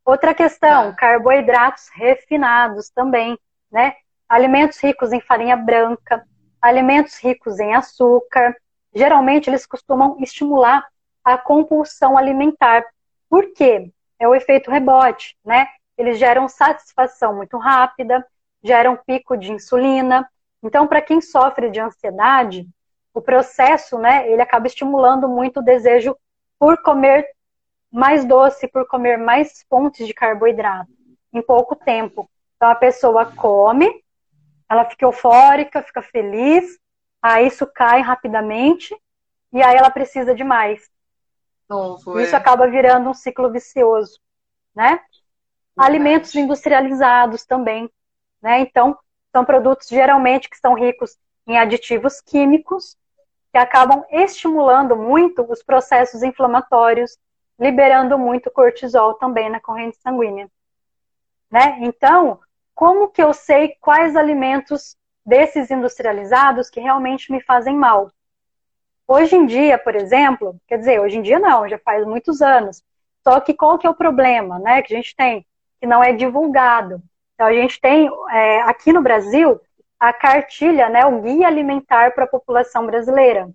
[0.04, 0.96] Outra questão, tá.
[0.96, 3.38] carboidratos refinados também,
[3.70, 3.94] né?
[4.28, 6.24] Alimentos ricos em farinha branca,
[6.60, 8.54] alimentos ricos em açúcar,
[8.94, 10.86] geralmente eles costumam estimular
[11.24, 12.84] a compulsão alimentar.
[13.28, 13.92] Por quê?
[14.18, 15.66] É o efeito rebote, né?
[16.00, 18.26] Eles geram satisfação muito rápida,
[18.64, 20.26] geram pico de insulina.
[20.62, 22.66] Então, para quem sofre de ansiedade,
[23.12, 26.16] o processo, né, ele acaba estimulando muito o desejo
[26.58, 27.28] por comer
[27.92, 30.90] mais doce, por comer mais fontes de carboidrato
[31.34, 32.30] em pouco tempo.
[32.56, 34.02] Então, a pessoa come,
[34.70, 36.78] ela fica eufórica, fica feliz,
[37.20, 38.96] aí isso cai rapidamente
[39.52, 40.88] e aí ela precisa de mais.
[41.68, 42.38] Novo, isso é.
[42.38, 44.18] acaba virando um ciclo vicioso,
[44.74, 44.98] né?
[45.76, 47.90] Alimentos industrializados também,
[48.42, 48.60] né?
[48.60, 48.98] Então,
[49.32, 51.16] são produtos geralmente que são ricos
[51.46, 52.96] em aditivos químicos
[53.52, 57.18] que acabam estimulando muito os processos inflamatórios,
[57.58, 60.48] liberando muito cortisol também na corrente sanguínea.
[61.50, 61.78] Né?
[61.80, 62.38] Então,
[62.74, 64.96] como que eu sei quais alimentos
[65.26, 68.10] desses industrializados que realmente me fazem mal?
[69.06, 72.82] Hoje em dia, por exemplo, quer dizer, hoje em dia não, já faz muitos anos.
[73.24, 75.44] Só que qual que é o problema, né, que a gente tem?
[75.80, 77.02] Que não é divulgado.
[77.34, 79.60] Então a gente tem é, aqui no Brasil
[79.98, 83.50] a cartilha, né, o guia alimentar para a população brasileira.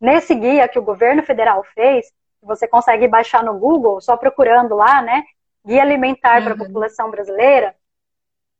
[0.00, 2.12] Nesse guia que o governo federal fez,
[2.42, 5.24] você consegue baixar no Google, só procurando lá, né,
[5.64, 6.44] guia alimentar uhum.
[6.44, 7.74] para a população brasileira.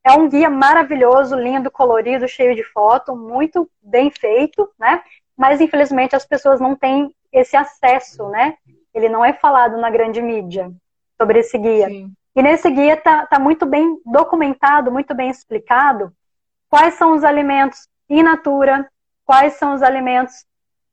[0.05, 5.03] É um guia maravilhoso, lindo, colorido, cheio de foto, muito bem feito, né?
[5.39, 8.57] mas infelizmente as pessoas não têm esse acesso, né?
[8.93, 10.73] Ele não é falado na grande mídia
[11.17, 11.87] sobre esse guia.
[11.87, 12.13] Sim.
[12.39, 16.15] E nesse guia está tá muito bem documentado, muito bem explicado
[16.71, 18.89] quais são os alimentos in natura,
[19.25, 20.47] quais são os alimentos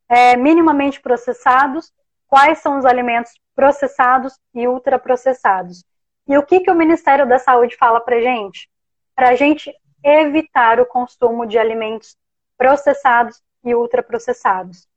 [0.10, 1.94] é, minimamente processados,
[2.28, 5.86] quais são os alimentos processados e ultraprocessados.
[6.28, 8.68] E o que, que o Ministério da Saúde fala para gente?
[9.14, 9.72] Para a gente
[10.04, 12.18] evitar o consumo de alimentos
[12.58, 14.88] processados e ultraprocessados.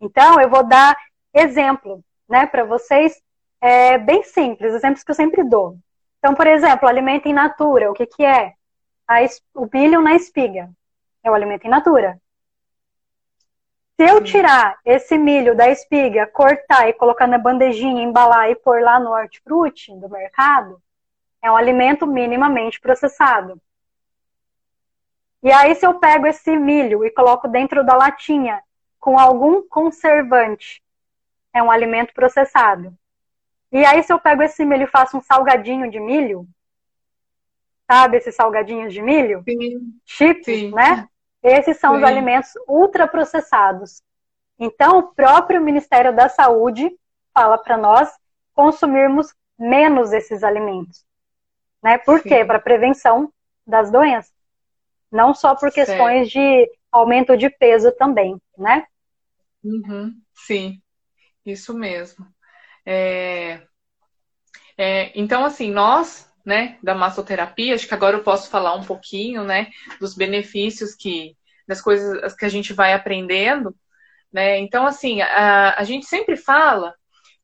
[0.00, 0.96] Então, eu vou dar
[1.34, 3.20] exemplo né, para vocês,
[3.64, 5.78] é, bem simples, exemplos que eu sempre dou.
[6.18, 8.52] Então, por exemplo, alimento in natura, o que, que é?
[9.08, 9.20] A,
[9.54, 10.70] o milho na espiga.
[11.22, 12.20] É o alimento in natura.
[13.96, 18.82] Se eu tirar esse milho da espiga, cortar e colocar na bandejinha, embalar e pôr
[18.82, 20.78] lá no hortifruti do mercado,
[21.40, 23.58] é um alimento minimamente processado.
[25.42, 28.62] E aí, se eu pego esse milho e coloco dentro da latinha
[29.00, 30.82] com algum conservante,
[31.54, 32.94] é um alimento processado.
[33.74, 36.46] E aí, se eu pego esse milho e faço um salgadinho de milho,
[37.90, 39.42] sabe esses salgadinhos de milho?
[39.42, 39.98] Sim.
[40.04, 40.70] Chips, Sim.
[40.70, 41.08] né?
[41.42, 41.98] Esses são Sim.
[41.98, 44.00] os alimentos ultraprocessados.
[44.60, 46.88] Então, o próprio Ministério da Saúde
[47.34, 48.16] fala para nós
[48.54, 51.04] consumirmos menos esses alimentos.
[51.82, 51.98] Né?
[51.98, 52.28] Por Sim.
[52.28, 52.44] quê?
[52.44, 53.32] Para prevenção
[53.66, 54.32] das doenças.
[55.10, 56.34] Não só por questões certo.
[56.34, 58.86] de aumento de peso também, né?
[59.64, 60.80] Uhum, sim,
[61.44, 62.33] isso mesmo.
[62.86, 63.62] É,
[64.76, 69.44] é, então, assim, nós, né, da massoterapia, acho que agora eu posso falar um pouquinho,
[69.44, 69.70] né,
[70.00, 73.74] dos benefícios que, das coisas que a gente vai aprendendo,
[74.32, 74.58] né?
[74.58, 76.94] Então, assim, a, a gente sempre fala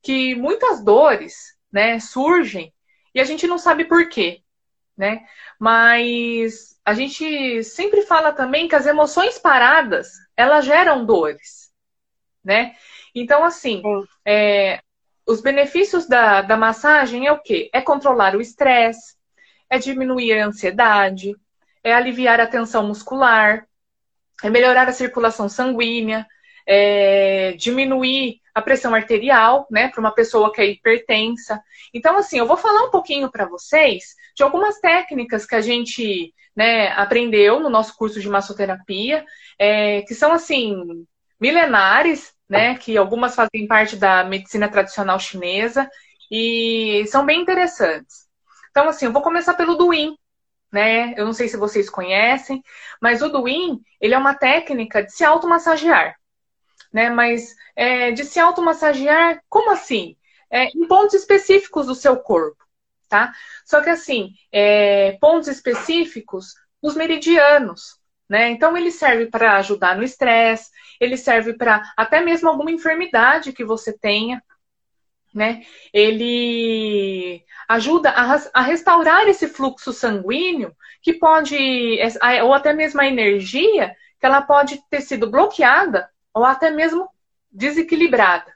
[0.03, 2.73] que muitas dores, né, surgem
[3.15, 4.41] e a gente não sabe por quê,
[4.97, 5.25] né?
[5.59, 11.71] Mas a gente sempre fala também que as emoções paradas, elas geram dores,
[12.43, 12.75] né?
[13.15, 13.81] Então, assim,
[14.25, 14.81] é,
[15.31, 17.69] os benefícios da, da massagem é o quê?
[17.73, 19.15] É controlar o estresse,
[19.69, 21.35] é diminuir a ansiedade,
[21.83, 23.65] é aliviar a tensão muscular,
[24.43, 26.27] é melhorar a circulação sanguínea,
[26.67, 31.61] é diminuir a pressão arterial, né, para uma pessoa que é hipertensa.
[31.93, 36.33] Então, assim, eu vou falar um pouquinho para vocês de algumas técnicas que a gente
[36.53, 39.25] né, aprendeu no nosso curso de massoterapia,
[39.57, 41.05] é, que são, assim,
[41.39, 45.89] milenares, né, que algumas fazem parte da medicina tradicional chinesa
[46.29, 48.27] e são bem interessantes.
[48.69, 50.15] Então, assim, eu vou começar pelo Duin,
[50.71, 51.13] né?
[51.17, 52.61] Eu não sei se vocês conhecem,
[53.01, 56.15] mas o Duin, ele é uma técnica de se automassagear
[56.91, 57.09] né?
[57.09, 60.17] Mas é, de se automassagear, como assim?
[60.49, 62.61] É, em pontos específicos do seu corpo,
[63.07, 63.31] tá?
[63.65, 67.97] Só que assim, é, pontos específicos, os meridianos,
[68.31, 68.49] né?
[68.49, 70.71] Então ele serve para ajudar no estresse,
[71.01, 74.41] ele serve para até mesmo alguma enfermidade que você tenha,
[75.35, 75.63] né?
[75.93, 81.57] Ele ajuda a, a, restaurar esse fluxo sanguíneo que pode,
[82.41, 87.09] ou até mesmo a energia, que ela pode ter sido bloqueada ou até mesmo
[87.51, 88.53] desequilibrada.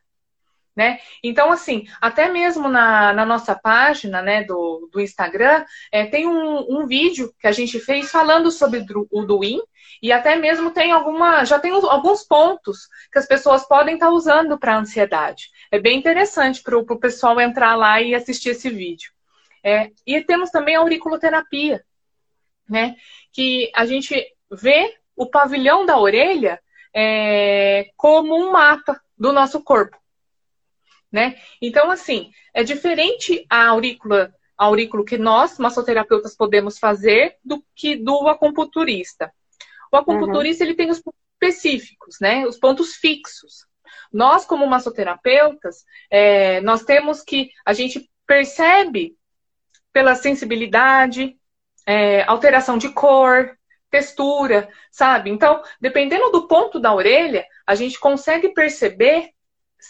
[0.76, 1.00] Né?
[1.24, 6.66] Então, assim, até mesmo na, na nossa página né, do, do Instagram, é, tem um,
[6.70, 9.62] um, vídeo que a gente fez falando sobre o Duin,
[10.02, 14.12] e até mesmo tem alguma, já tem alguns pontos que as pessoas podem estar tá
[14.12, 15.50] usando para ansiedade.
[15.72, 19.12] É bem interessante para o pessoal entrar lá e assistir esse vídeo.
[19.64, 21.84] É, e temos também a auriculoterapia,
[22.70, 22.96] né?
[23.32, 26.60] Que a gente vê o pavilhão da orelha
[26.94, 29.98] é, como um mapa do nosso corpo
[31.16, 31.38] né?
[31.62, 37.96] Então, assim, é diferente a aurícula, a aurículo que nós, massoterapeutas, podemos fazer do que
[37.96, 39.34] do acupunturista.
[39.90, 40.70] O acupunturista, uhum.
[40.70, 42.46] ele tem os pontos específicos, né?
[42.46, 43.66] Os pontos fixos.
[44.12, 49.16] Nós, como massoterapeutas, é, nós temos que, a gente percebe
[49.94, 51.38] pela sensibilidade,
[51.88, 53.58] é, alteração de cor,
[53.90, 55.30] textura, sabe?
[55.30, 59.30] Então, dependendo do ponto da orelha, a gente consegue perceber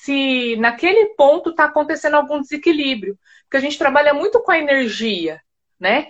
[0.01, 3.17] se naquele ponto está acontecendo algum desequilíbrio.
[3.43, 5.41] Porque a gente trabalha muito com a energia,
[5.79, 6.09] né?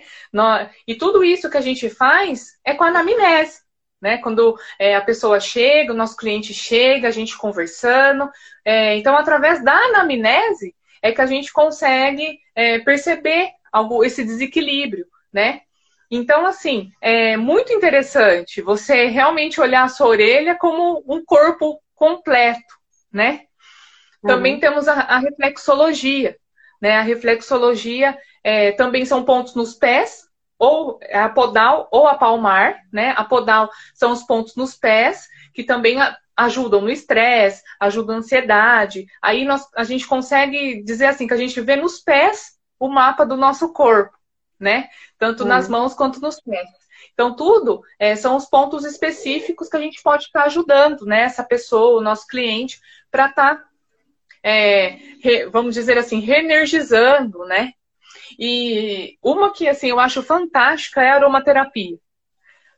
[0.86, 3.60] E tudo isso que a gente faz é com a anamnese.
[4.00, 4.18] Né?
[4.18, 8.28] Quando é, a pessoa chega, o nosso cliente chega, a gente conversando.
[8.64, 15.06] É, então, através da anamnese, é que a gente consegue é, perceber algo, esse desequilíbrio,
[15.32, 15.62] né?
[16.10, 22.74] Então, assim, é muito interessante você realmente olhar a sua orelha como um corpo completo,
[23.12, 23.46] né?
[24.26, 24.60] Também uhum.
[24.60, 26.36] temos a, a, reflexologia.
[26.80, 26.96] Né?
[26.96, 30.26] A reflexologia é, também são pontos nos pés,
[30.58, 32.76] ou a podal ou a palmar.
[32.92, 33.14] Né?
[33.16, 35.98] A podal são os pontos nos pés, que também
[36.36, 39.06] ajudam no estresse, ajudam na ansiedade.
[39.22, 43.24] Aí nós, a gente consegue dizer assim, que a gente vê nos pés o mapa
[43.24, 44.16] do nosso corpo,
[44.60, 44.88] né?
[45.18, 45.48] Tanto uhum.
[45.48, 46.68] nas mãos quanto nos pés.
[47.14, 51.22] Então, tudo é, são os pontos específicos que a gente pode estar ajudando, né?
[51.22, 52.78] Essa pessoa, o nosso cliente,
[53.10, 53.64] para estar tá
[54.42, 57.72] é, re, vamos dizer assim, reenergizando, né?
[58.38, 61.98] E uma que, assim, eu acho fantástica é a aromaterapia.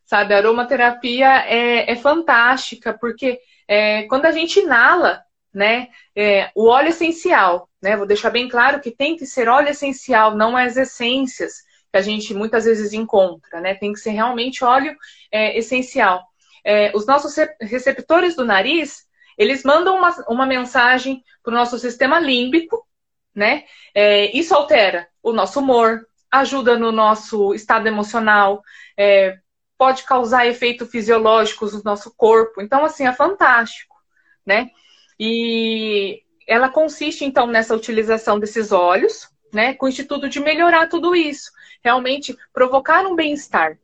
[0.04, 6.66] Sabe, a aromaterapia é, é fantástica, porque é, quando a gente inala, né, é, o
[6.66, 10.76] óleo essencial, né, vou deixar bem claro que tem que ser óleo essencial, não as
[10.76, 14.96] essências que a gente muitas vezes encontra, né, tem que ser realmente óleo
[15.30, 16.22] é, essencial.
[16.64, 19.07] É, os nossos receptores do nariz,
[19.38, 22.84] eles mandam uma, uma mensagem para o nosso sistema límbico,
[23.32, 23.64] né?
[23.94, 28.62] É, isso altera o nosso humor, ajuda no nosso estado emocional,
[28.96, 29.38] é,
[29.78, 32.60] pode causar efeitos fisiológicos no nosso corpo.
[32.60, 33.96] Então, assim, é fantástico,
[34.44, 34.70] né?
[35.18, 39.72] E ela consiste, então, nessa utilização desses óleos, né?
[39.74, 41.52] Com o intuito de melhorar tudo isso.
[41.82, 43.78] Realmente provocar um bem-estar.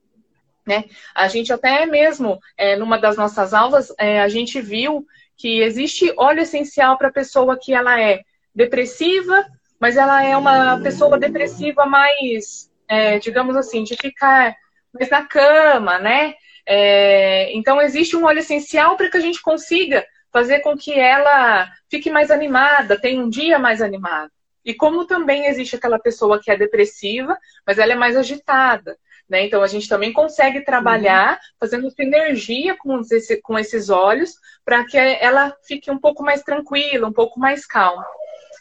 [0.67, 0.85] Né?
[1.15, 5.07] A gente até mesmo, é, numa das nossas aulas, é, a gente viu
[5.37, 8.23] que existe óleo essencial para pessoa que ela é
[8.55, 9.45] depressiva,
[9.81, 14.55] mas ela é uma pessoa depressiva mais, é, digamos assim, de ficar
[14.93, 16.35] mais na cama, né?
[16.67, 21.69] É, então existe um óleo essencial para que a gente consiga fazer com que ela
[21.91, 24.31] fique mais animada, tenha um dia mais animado.
[24.65, 28.97] E como também existe aquela pessoa que é depressiva, mas ela é mais agitada.
[29.29, 29.47] Né?
[29.47, 31.39] Então a gente também consegue trabalhar uhum.
[31.59, 37.09] fazendo sinergia com, esse, com esses olhos para que ela fique um pouco mais tranquila,
[37.09, 38.05] um pouco mais calma.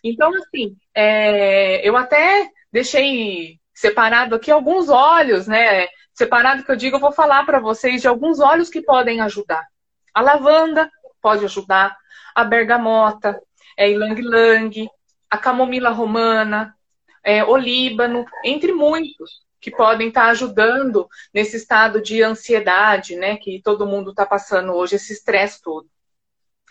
[0.04, 5.88] Então, assim, é, eu até deixei separado aqui alguns olhos, né?
[6.14, 9.66] Separado que eu digo, eu vou falar para vocês de alguns olhos que podem ajudar.
[10.14, 10.90] A lavanda
[11.22, 11.98] pode ajudar,
[12.36, 13.40] a bergamota,
[13.78, 14.90] é, ilang-ilang,
[15.30, 16.76] a camomila romana,
[17.24, 23.88] é, olíbano, entre muitos que podem estar ajudando nesse estado de ansiedade, né, que todo
[23.88, 25.88] mundo está passando hoje, esse estresse todo.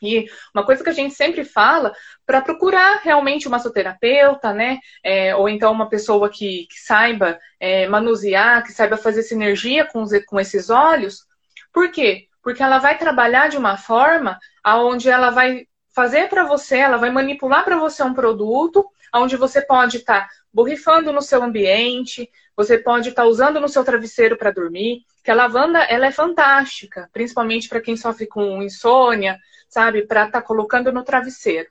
[0.02, 1.94] E uma coisa que a gente sempre fala,
[2.26, 4.78] para procurar realmente uma massoterapeuta, né?
[5.02, 10.02] É, ou então uma pessoa que, que saiba é, manusear, que saiba fazer sinergia com,
[10.02, 11.24] os, com esses olhos.
[11.72, 12.26] Por quê?
[12.42, 17.10] Porque ela vai trabalhar de uma forma aonde ela vai fazer para você, ela vai
[17.10, 18.84] manipular para você um produto,
[19.14, 23.68] onde você pode estar tá borrifando no seu ambiente, você pode estar tá usando no
[23.68, 28.62] seu travesseiro para dormir, que a lavanda ela é fantástica, principalmente para quem sofre com
[28.62, 29.38] insônia,
[29.68, 31.68] sabe, para estar tá colocando no travesseiro,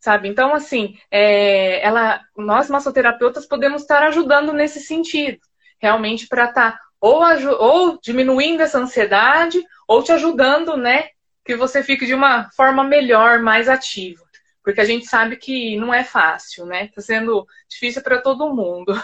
[0.00, 0.28] sabe?
[0.28, 5.38] Então assim, é, ela, nós massoterapeutas podemos estar ajudando nesse sentido,
[5.78, 7.22] realmente para estar tá ou,
[7.58, 11.10] ou diminuindo essa ansiedade, ou te ajudando, né?
[11.44, 14.22] Que você fique de uma forma melhor, mais ativa.
[14.62, 16.88] Porque a gente sabe que não é fácil, né?
[16.94, 18.94] Tá sendo difícil para todo mundo.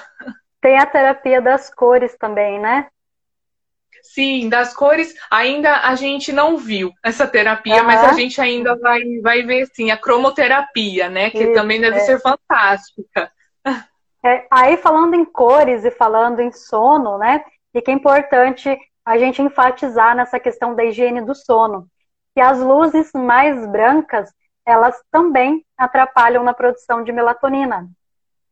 [0.60, 2.88] Tem a terapia das cores também, né?
[4.02, 7.86] Sim, das cores ainda a gente não viu essa terapia, uhum.
[7.86, 11.30] mas a gente ainda vai, vai ver sim a cromoterapia, né?
[11.30, 12.00] Que Isso, também deve é.
[12.00, 13.30] ser fantástica.
[14.22, 17.42] É, aí falando em cores e falando em sono, né?
[17.72, 21.86] E que é importante a gente enfatizar nessa questão da higiene do sono.
[22.34, 24.32] Que as luzes mais brancas,
[24.64, 27.88] elas também atrapalham na produção de melatonina,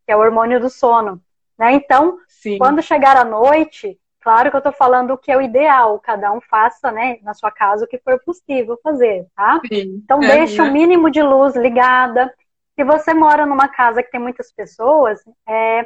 [0.05, 1.21] que é o hormônio do sono.
[1.59, 1.73] Né?
[1.73, 2.59] Então, Sim.
[2.59, 6.33] quando chegar a noite, claro que eu estou falando o que é o ideal, cada
[6.33, 9.61] um faça, né, na sua casa, o que for possível fazer, tá?
[9.67, 10.01] Sim.
[10.05, 10.69] Então, é, deixe né?
[10.69, 12.33] o mínimo de luz ligada.
[12.77, 15.85] Se você mora numa casa que tem muitas pessoas, é,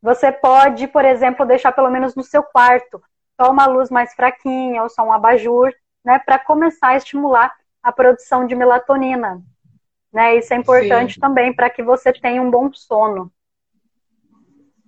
[0.00, 3.02] você pode, por exemplo, deixar pelo menos no seu quarto
[3.40, 5.72] só uma luz mais fraquinha ou só um abajur,
[6.04, 9.42] né, para começar a estimular a produção de melatonina.
[10.12, 10.36] Né?
[10.36, 11.20] Isso é importante Sim.
[11.20, 13.32] também para que você tenha um bom sono.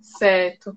[0.01, 0.75] Certo.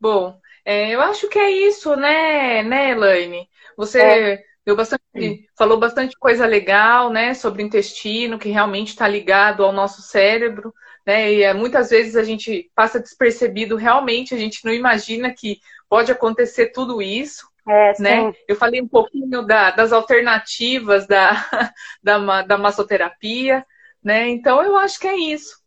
[0.00, 3.48] Bom, é, eu acho que é isso, né, né, Elaine?
[3.76, 4.44] Você é.
[4.64, 9.72] deu bastante, falou bastante coisa legal, né, sobre o intestino, que realmente está ligado ao
[9.72, 10.74] nosso cérebro
[11.06, 11.32] né?
[11.32, 16.10] E é, muitas vezes a gente passa despercebido, realmente a gente não imagina que pode
[16.10, 17.50] acontecer tudo isso.
[17.68, 18.32] É, né?
[18.48, 21.32] Eu falei um pouquinho da, das alternativas da,
[22.02, 23.64] da, da massoterapia,
[24.02, 24.28] né?
[24.28, 25.62] Então eu acho que é isso.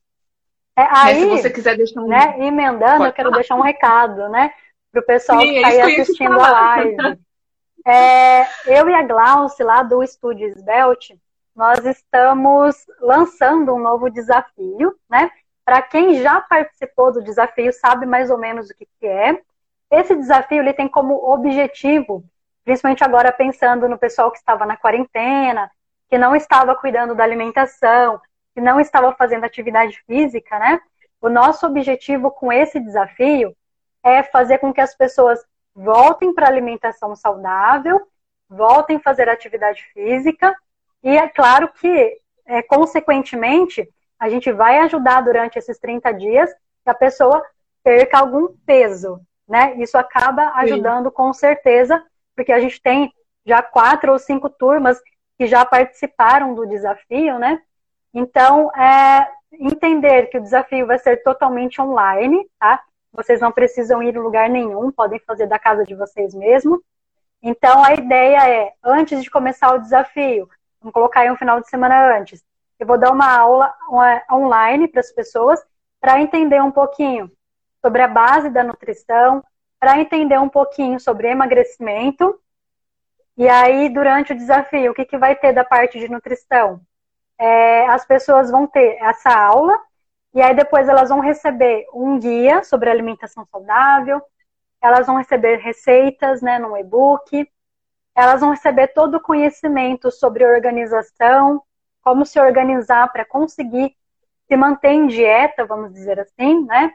[0.78, 1.38] É, aí, né?
[1.38, 2.08] Se você quiser deixar um.
[2.08, 3.39] Né, emendando, eu quero falar.
[3.39, 4.54] deixar um recado, né?
[4.91, 7.20] Para o pessoal Sim, que está aí assistindo a live.
[7.88, 11.18] É, eu e a Glauce, lá do Estúdio Svelte,
[11.56, 15.30] nós estamos lançando um novo desafio, né?
[15.64, 19.39] Para quem já participou do desafio, sabe mais ou menos o que, que é.
[19.91, 22.23] Esse desafio ele tem como objetivo,
[22.63, 25.69] principalmente agora pensando no pessoal que estava na quarentena,
[26.09, 28.19] que não estava cuidando da alimentação,
[28.53, 30.79] que não estava fazendo atividade física, né?
[31.21, 33.55] O nosso objetivo com esse desafio
[34.03, 38.07] é fazer com que as pessoas voltem para a alimentação saudável,
[38.49, 40.55] voltem a fazer atividade física
[41.03, 43.88] e é claro que, é, consequentemente,
[44.19, 46.51] a gente vai ajudar durante esses 30 dias
[46.83, 47.45] que a pessoa
[47.83, 49.76] perca algum peso, né?
[49.78, 51.16] Isso acaba ajudando Sim.
[51.16, 52.04] com certeza,
[52.36, 53.14] porque a gente tem
[53.46, 55.00] já quatro ou cinco turmas
[55.38, 57.62] que já participaram do desafio, né?
[58.14, 62.82] Então, é, entender que o desafio vai ser totalmente online, tá?
[63.12, 66.82] Vocês não precisam ir em lugar nenhum, podem fazer da casa de vocês mesmo.
[67.41, 70.50] Então, a ideia é, antes de começar o desafio,
[70.86, 72.46] Vamos colocar aí um final de semana antes.
[72.78, 73.74] Eu vou dar uma aula
[74.32, 75.60] online para as pessoas
[76.00, 77.32] para entender um pouquinho
[77.86, 79.43] sobre a base da nutrição,
[79.79, 82.41] para entender um pouquinho sobre emagrecimento.
[83.38, 86.81] E aí, durante o desafio, o que, que vai ter da parte de nutrição?
[87.38, 89.79] É, as pessoas vão ter essa aula,
[90.33, 94.19] e aí depois elas vão receber um guia sobre alimentação saudável,
[94.81, 97.47] elas vão receber receitas né, no e-book,
[98.15, 101.61] elas vão receber todo o conhecimento sobre organização,
[102.01, 103.95] como se organizar para conseguir
[104.47, 106.91] se manter em dieta, vamos dizer assim, né?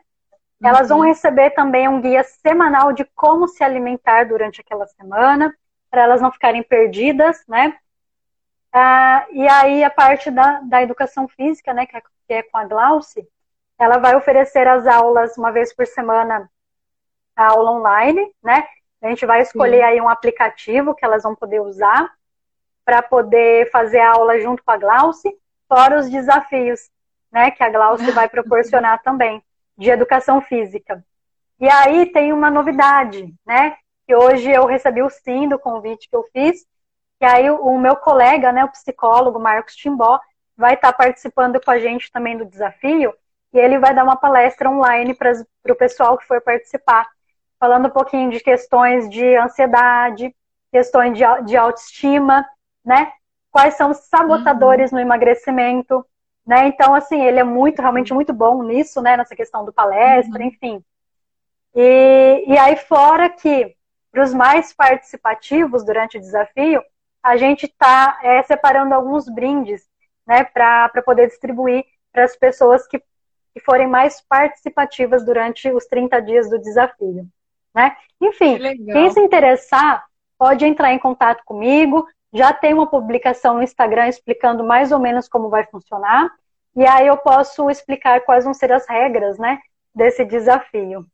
[0.60, 0.68] Uhum.
[0.68, 5.54] Elas vão receber também um guia semanal de como se alimentar durante aquela semana,
[5.90, 7.76] para elas não ficarem perdidas, né?
[8.72, 12.56] Ah, e aí a parte da, da educação física, né, que é, que é com
[12.56, 13.26] a Glauce,
[13.78, 16.48] ela vai oferecer as aulas uma vez por semana,
[17.34, 18.64] a aula online, né?
[19.02, 19.84] A gente vai escolher Sim.
[19.84, 22.12] aí um aplicativo que elas vão poder usar
[22.84, 25.34] para poder fazer a aula junto com a Glauce,
[25.68, 26.90] fora os desafios,
[27.32, 29.42] né, que a Glauce vai proporcionar também,
[29.80, 31.02] de educação física.
[31.58, 33.76] E aí tem uma novidade, né,
[34.06, 36.66] que hoje eu recebi o sim do convite que eu fiz,
[37.18, 40.20] e aí o, meu colega, né, o psicólogo Marcos Timbó,
[40.54, 43.14] vai estar participando com a gente também do desafio,
[43.54, 45.32] e ele vai dar uma palestra online para
[45.70, 47.08] o pessoal que for participar
[47.58, 50.34] falando um pouquinho de questões de ansiedade,
[50.70, 52.46] questões de, de autoestima,
[52.84, 53.12] né?
[53.50, 54.98] Quais são os sabotadores uhum.
[54.98, 56.06] no emagrecimento,
[56.46, 56.68] né?
[56.68, 59.16] Então, assim, ele é muito, realmente muito bom nisso, né?
[59.16, 60.46] Nessa questão do palestra, uhum.
[60.48, 60.84] enfim.
[61.74, 63.76] E, e aí, fora que,
[64.10, 66.82] para os mais participativos durante o desafio,
[67.22, 69.86] a gente está é, separando alguns brindes,
[70.26, 70.44] né?
[70.44, 76.50] Para poder distribuir para as pessoas que, que forem mais participativas durante os 30 dias
[76.50, 77.28] do desafio
[77.74, 77.96] né?
[78.20, 80.04] Enfim, que quem se interessar
[80.38, 82.06] pode entrar em contato comigo.
[82.32, 86.30] Já tem uma publicação no Instagram explicando mais ou menos como vai funcionar.
[86.76, 89.58] E aí eu posso explicar quais vão ser as regras, né,
[89.94, 91.04] desse desafio.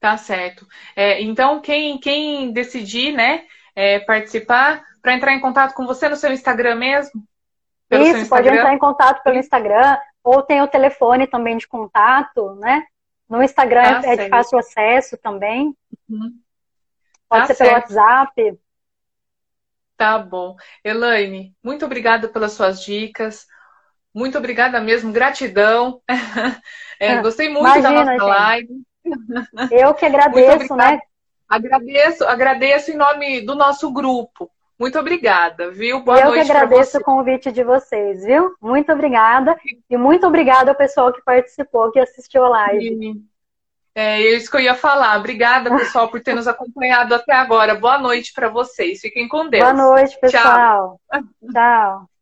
[0.00, 0.66] Tá certo.
[0.96, 6.16] É, então, quem, quem decidir, né, é, participar, para entrar em contato com você no
[6.16, 7.24] seu Instagram mesmo?
[7.88, 8.50] Pelo Isso, Instagram?
[8.50, 12.84] pode entrar em contato pelo Instagram, ou tem o telefone também de contato, né?
[13.28, 15.74] No Instagram tá é, de fácil acesso também.
[16.08, 16.34] Uhum.
[17.28, 17.70] Pode tá ser certo.
[17.70, 18.58] pelo WhatsApp.
[19.96, 20.56] Tá bom.
[20.82, 23.46] Elaine, muito obrigada pelas suas dicas.
[24.14, 26.00] Muito obrigada mesmo, gratidão.
[27.00, 28.22] É, gostei muito Imagina, da nossa gente.
[28.22, 28.82] live.
[29.72, 31.00] Eu que agradeço, né?
[31.48, 34.48] Agradeço, agradeço em nome do nosso grupo.
[34.78, 36.00] Muito obrigada, viu?
[36.04, 36.38] Boa Eu noite.
[36.38, 38.54] Eu que agradeço o convite de vocês, viu?
[38.62, 39.58] Muito obrigada.
[39.90, 43.20] E muito obrigada ao pessoal que participou, que assistiu a live.
[43.94, 45.16] É isso que eu ia falar.
[45.18, 47.76] Obrigada, pessoal, por ter nos acompanhado até agora.
[47.76, 49.00] Boa noite para vocês.
[49.00, 49.62] Fiquem com Deus.
[49.62, 51.00] Boa noite, pessoal.
[51.12, 51.22] Tchau.
[51.52, 52.13] Tchau.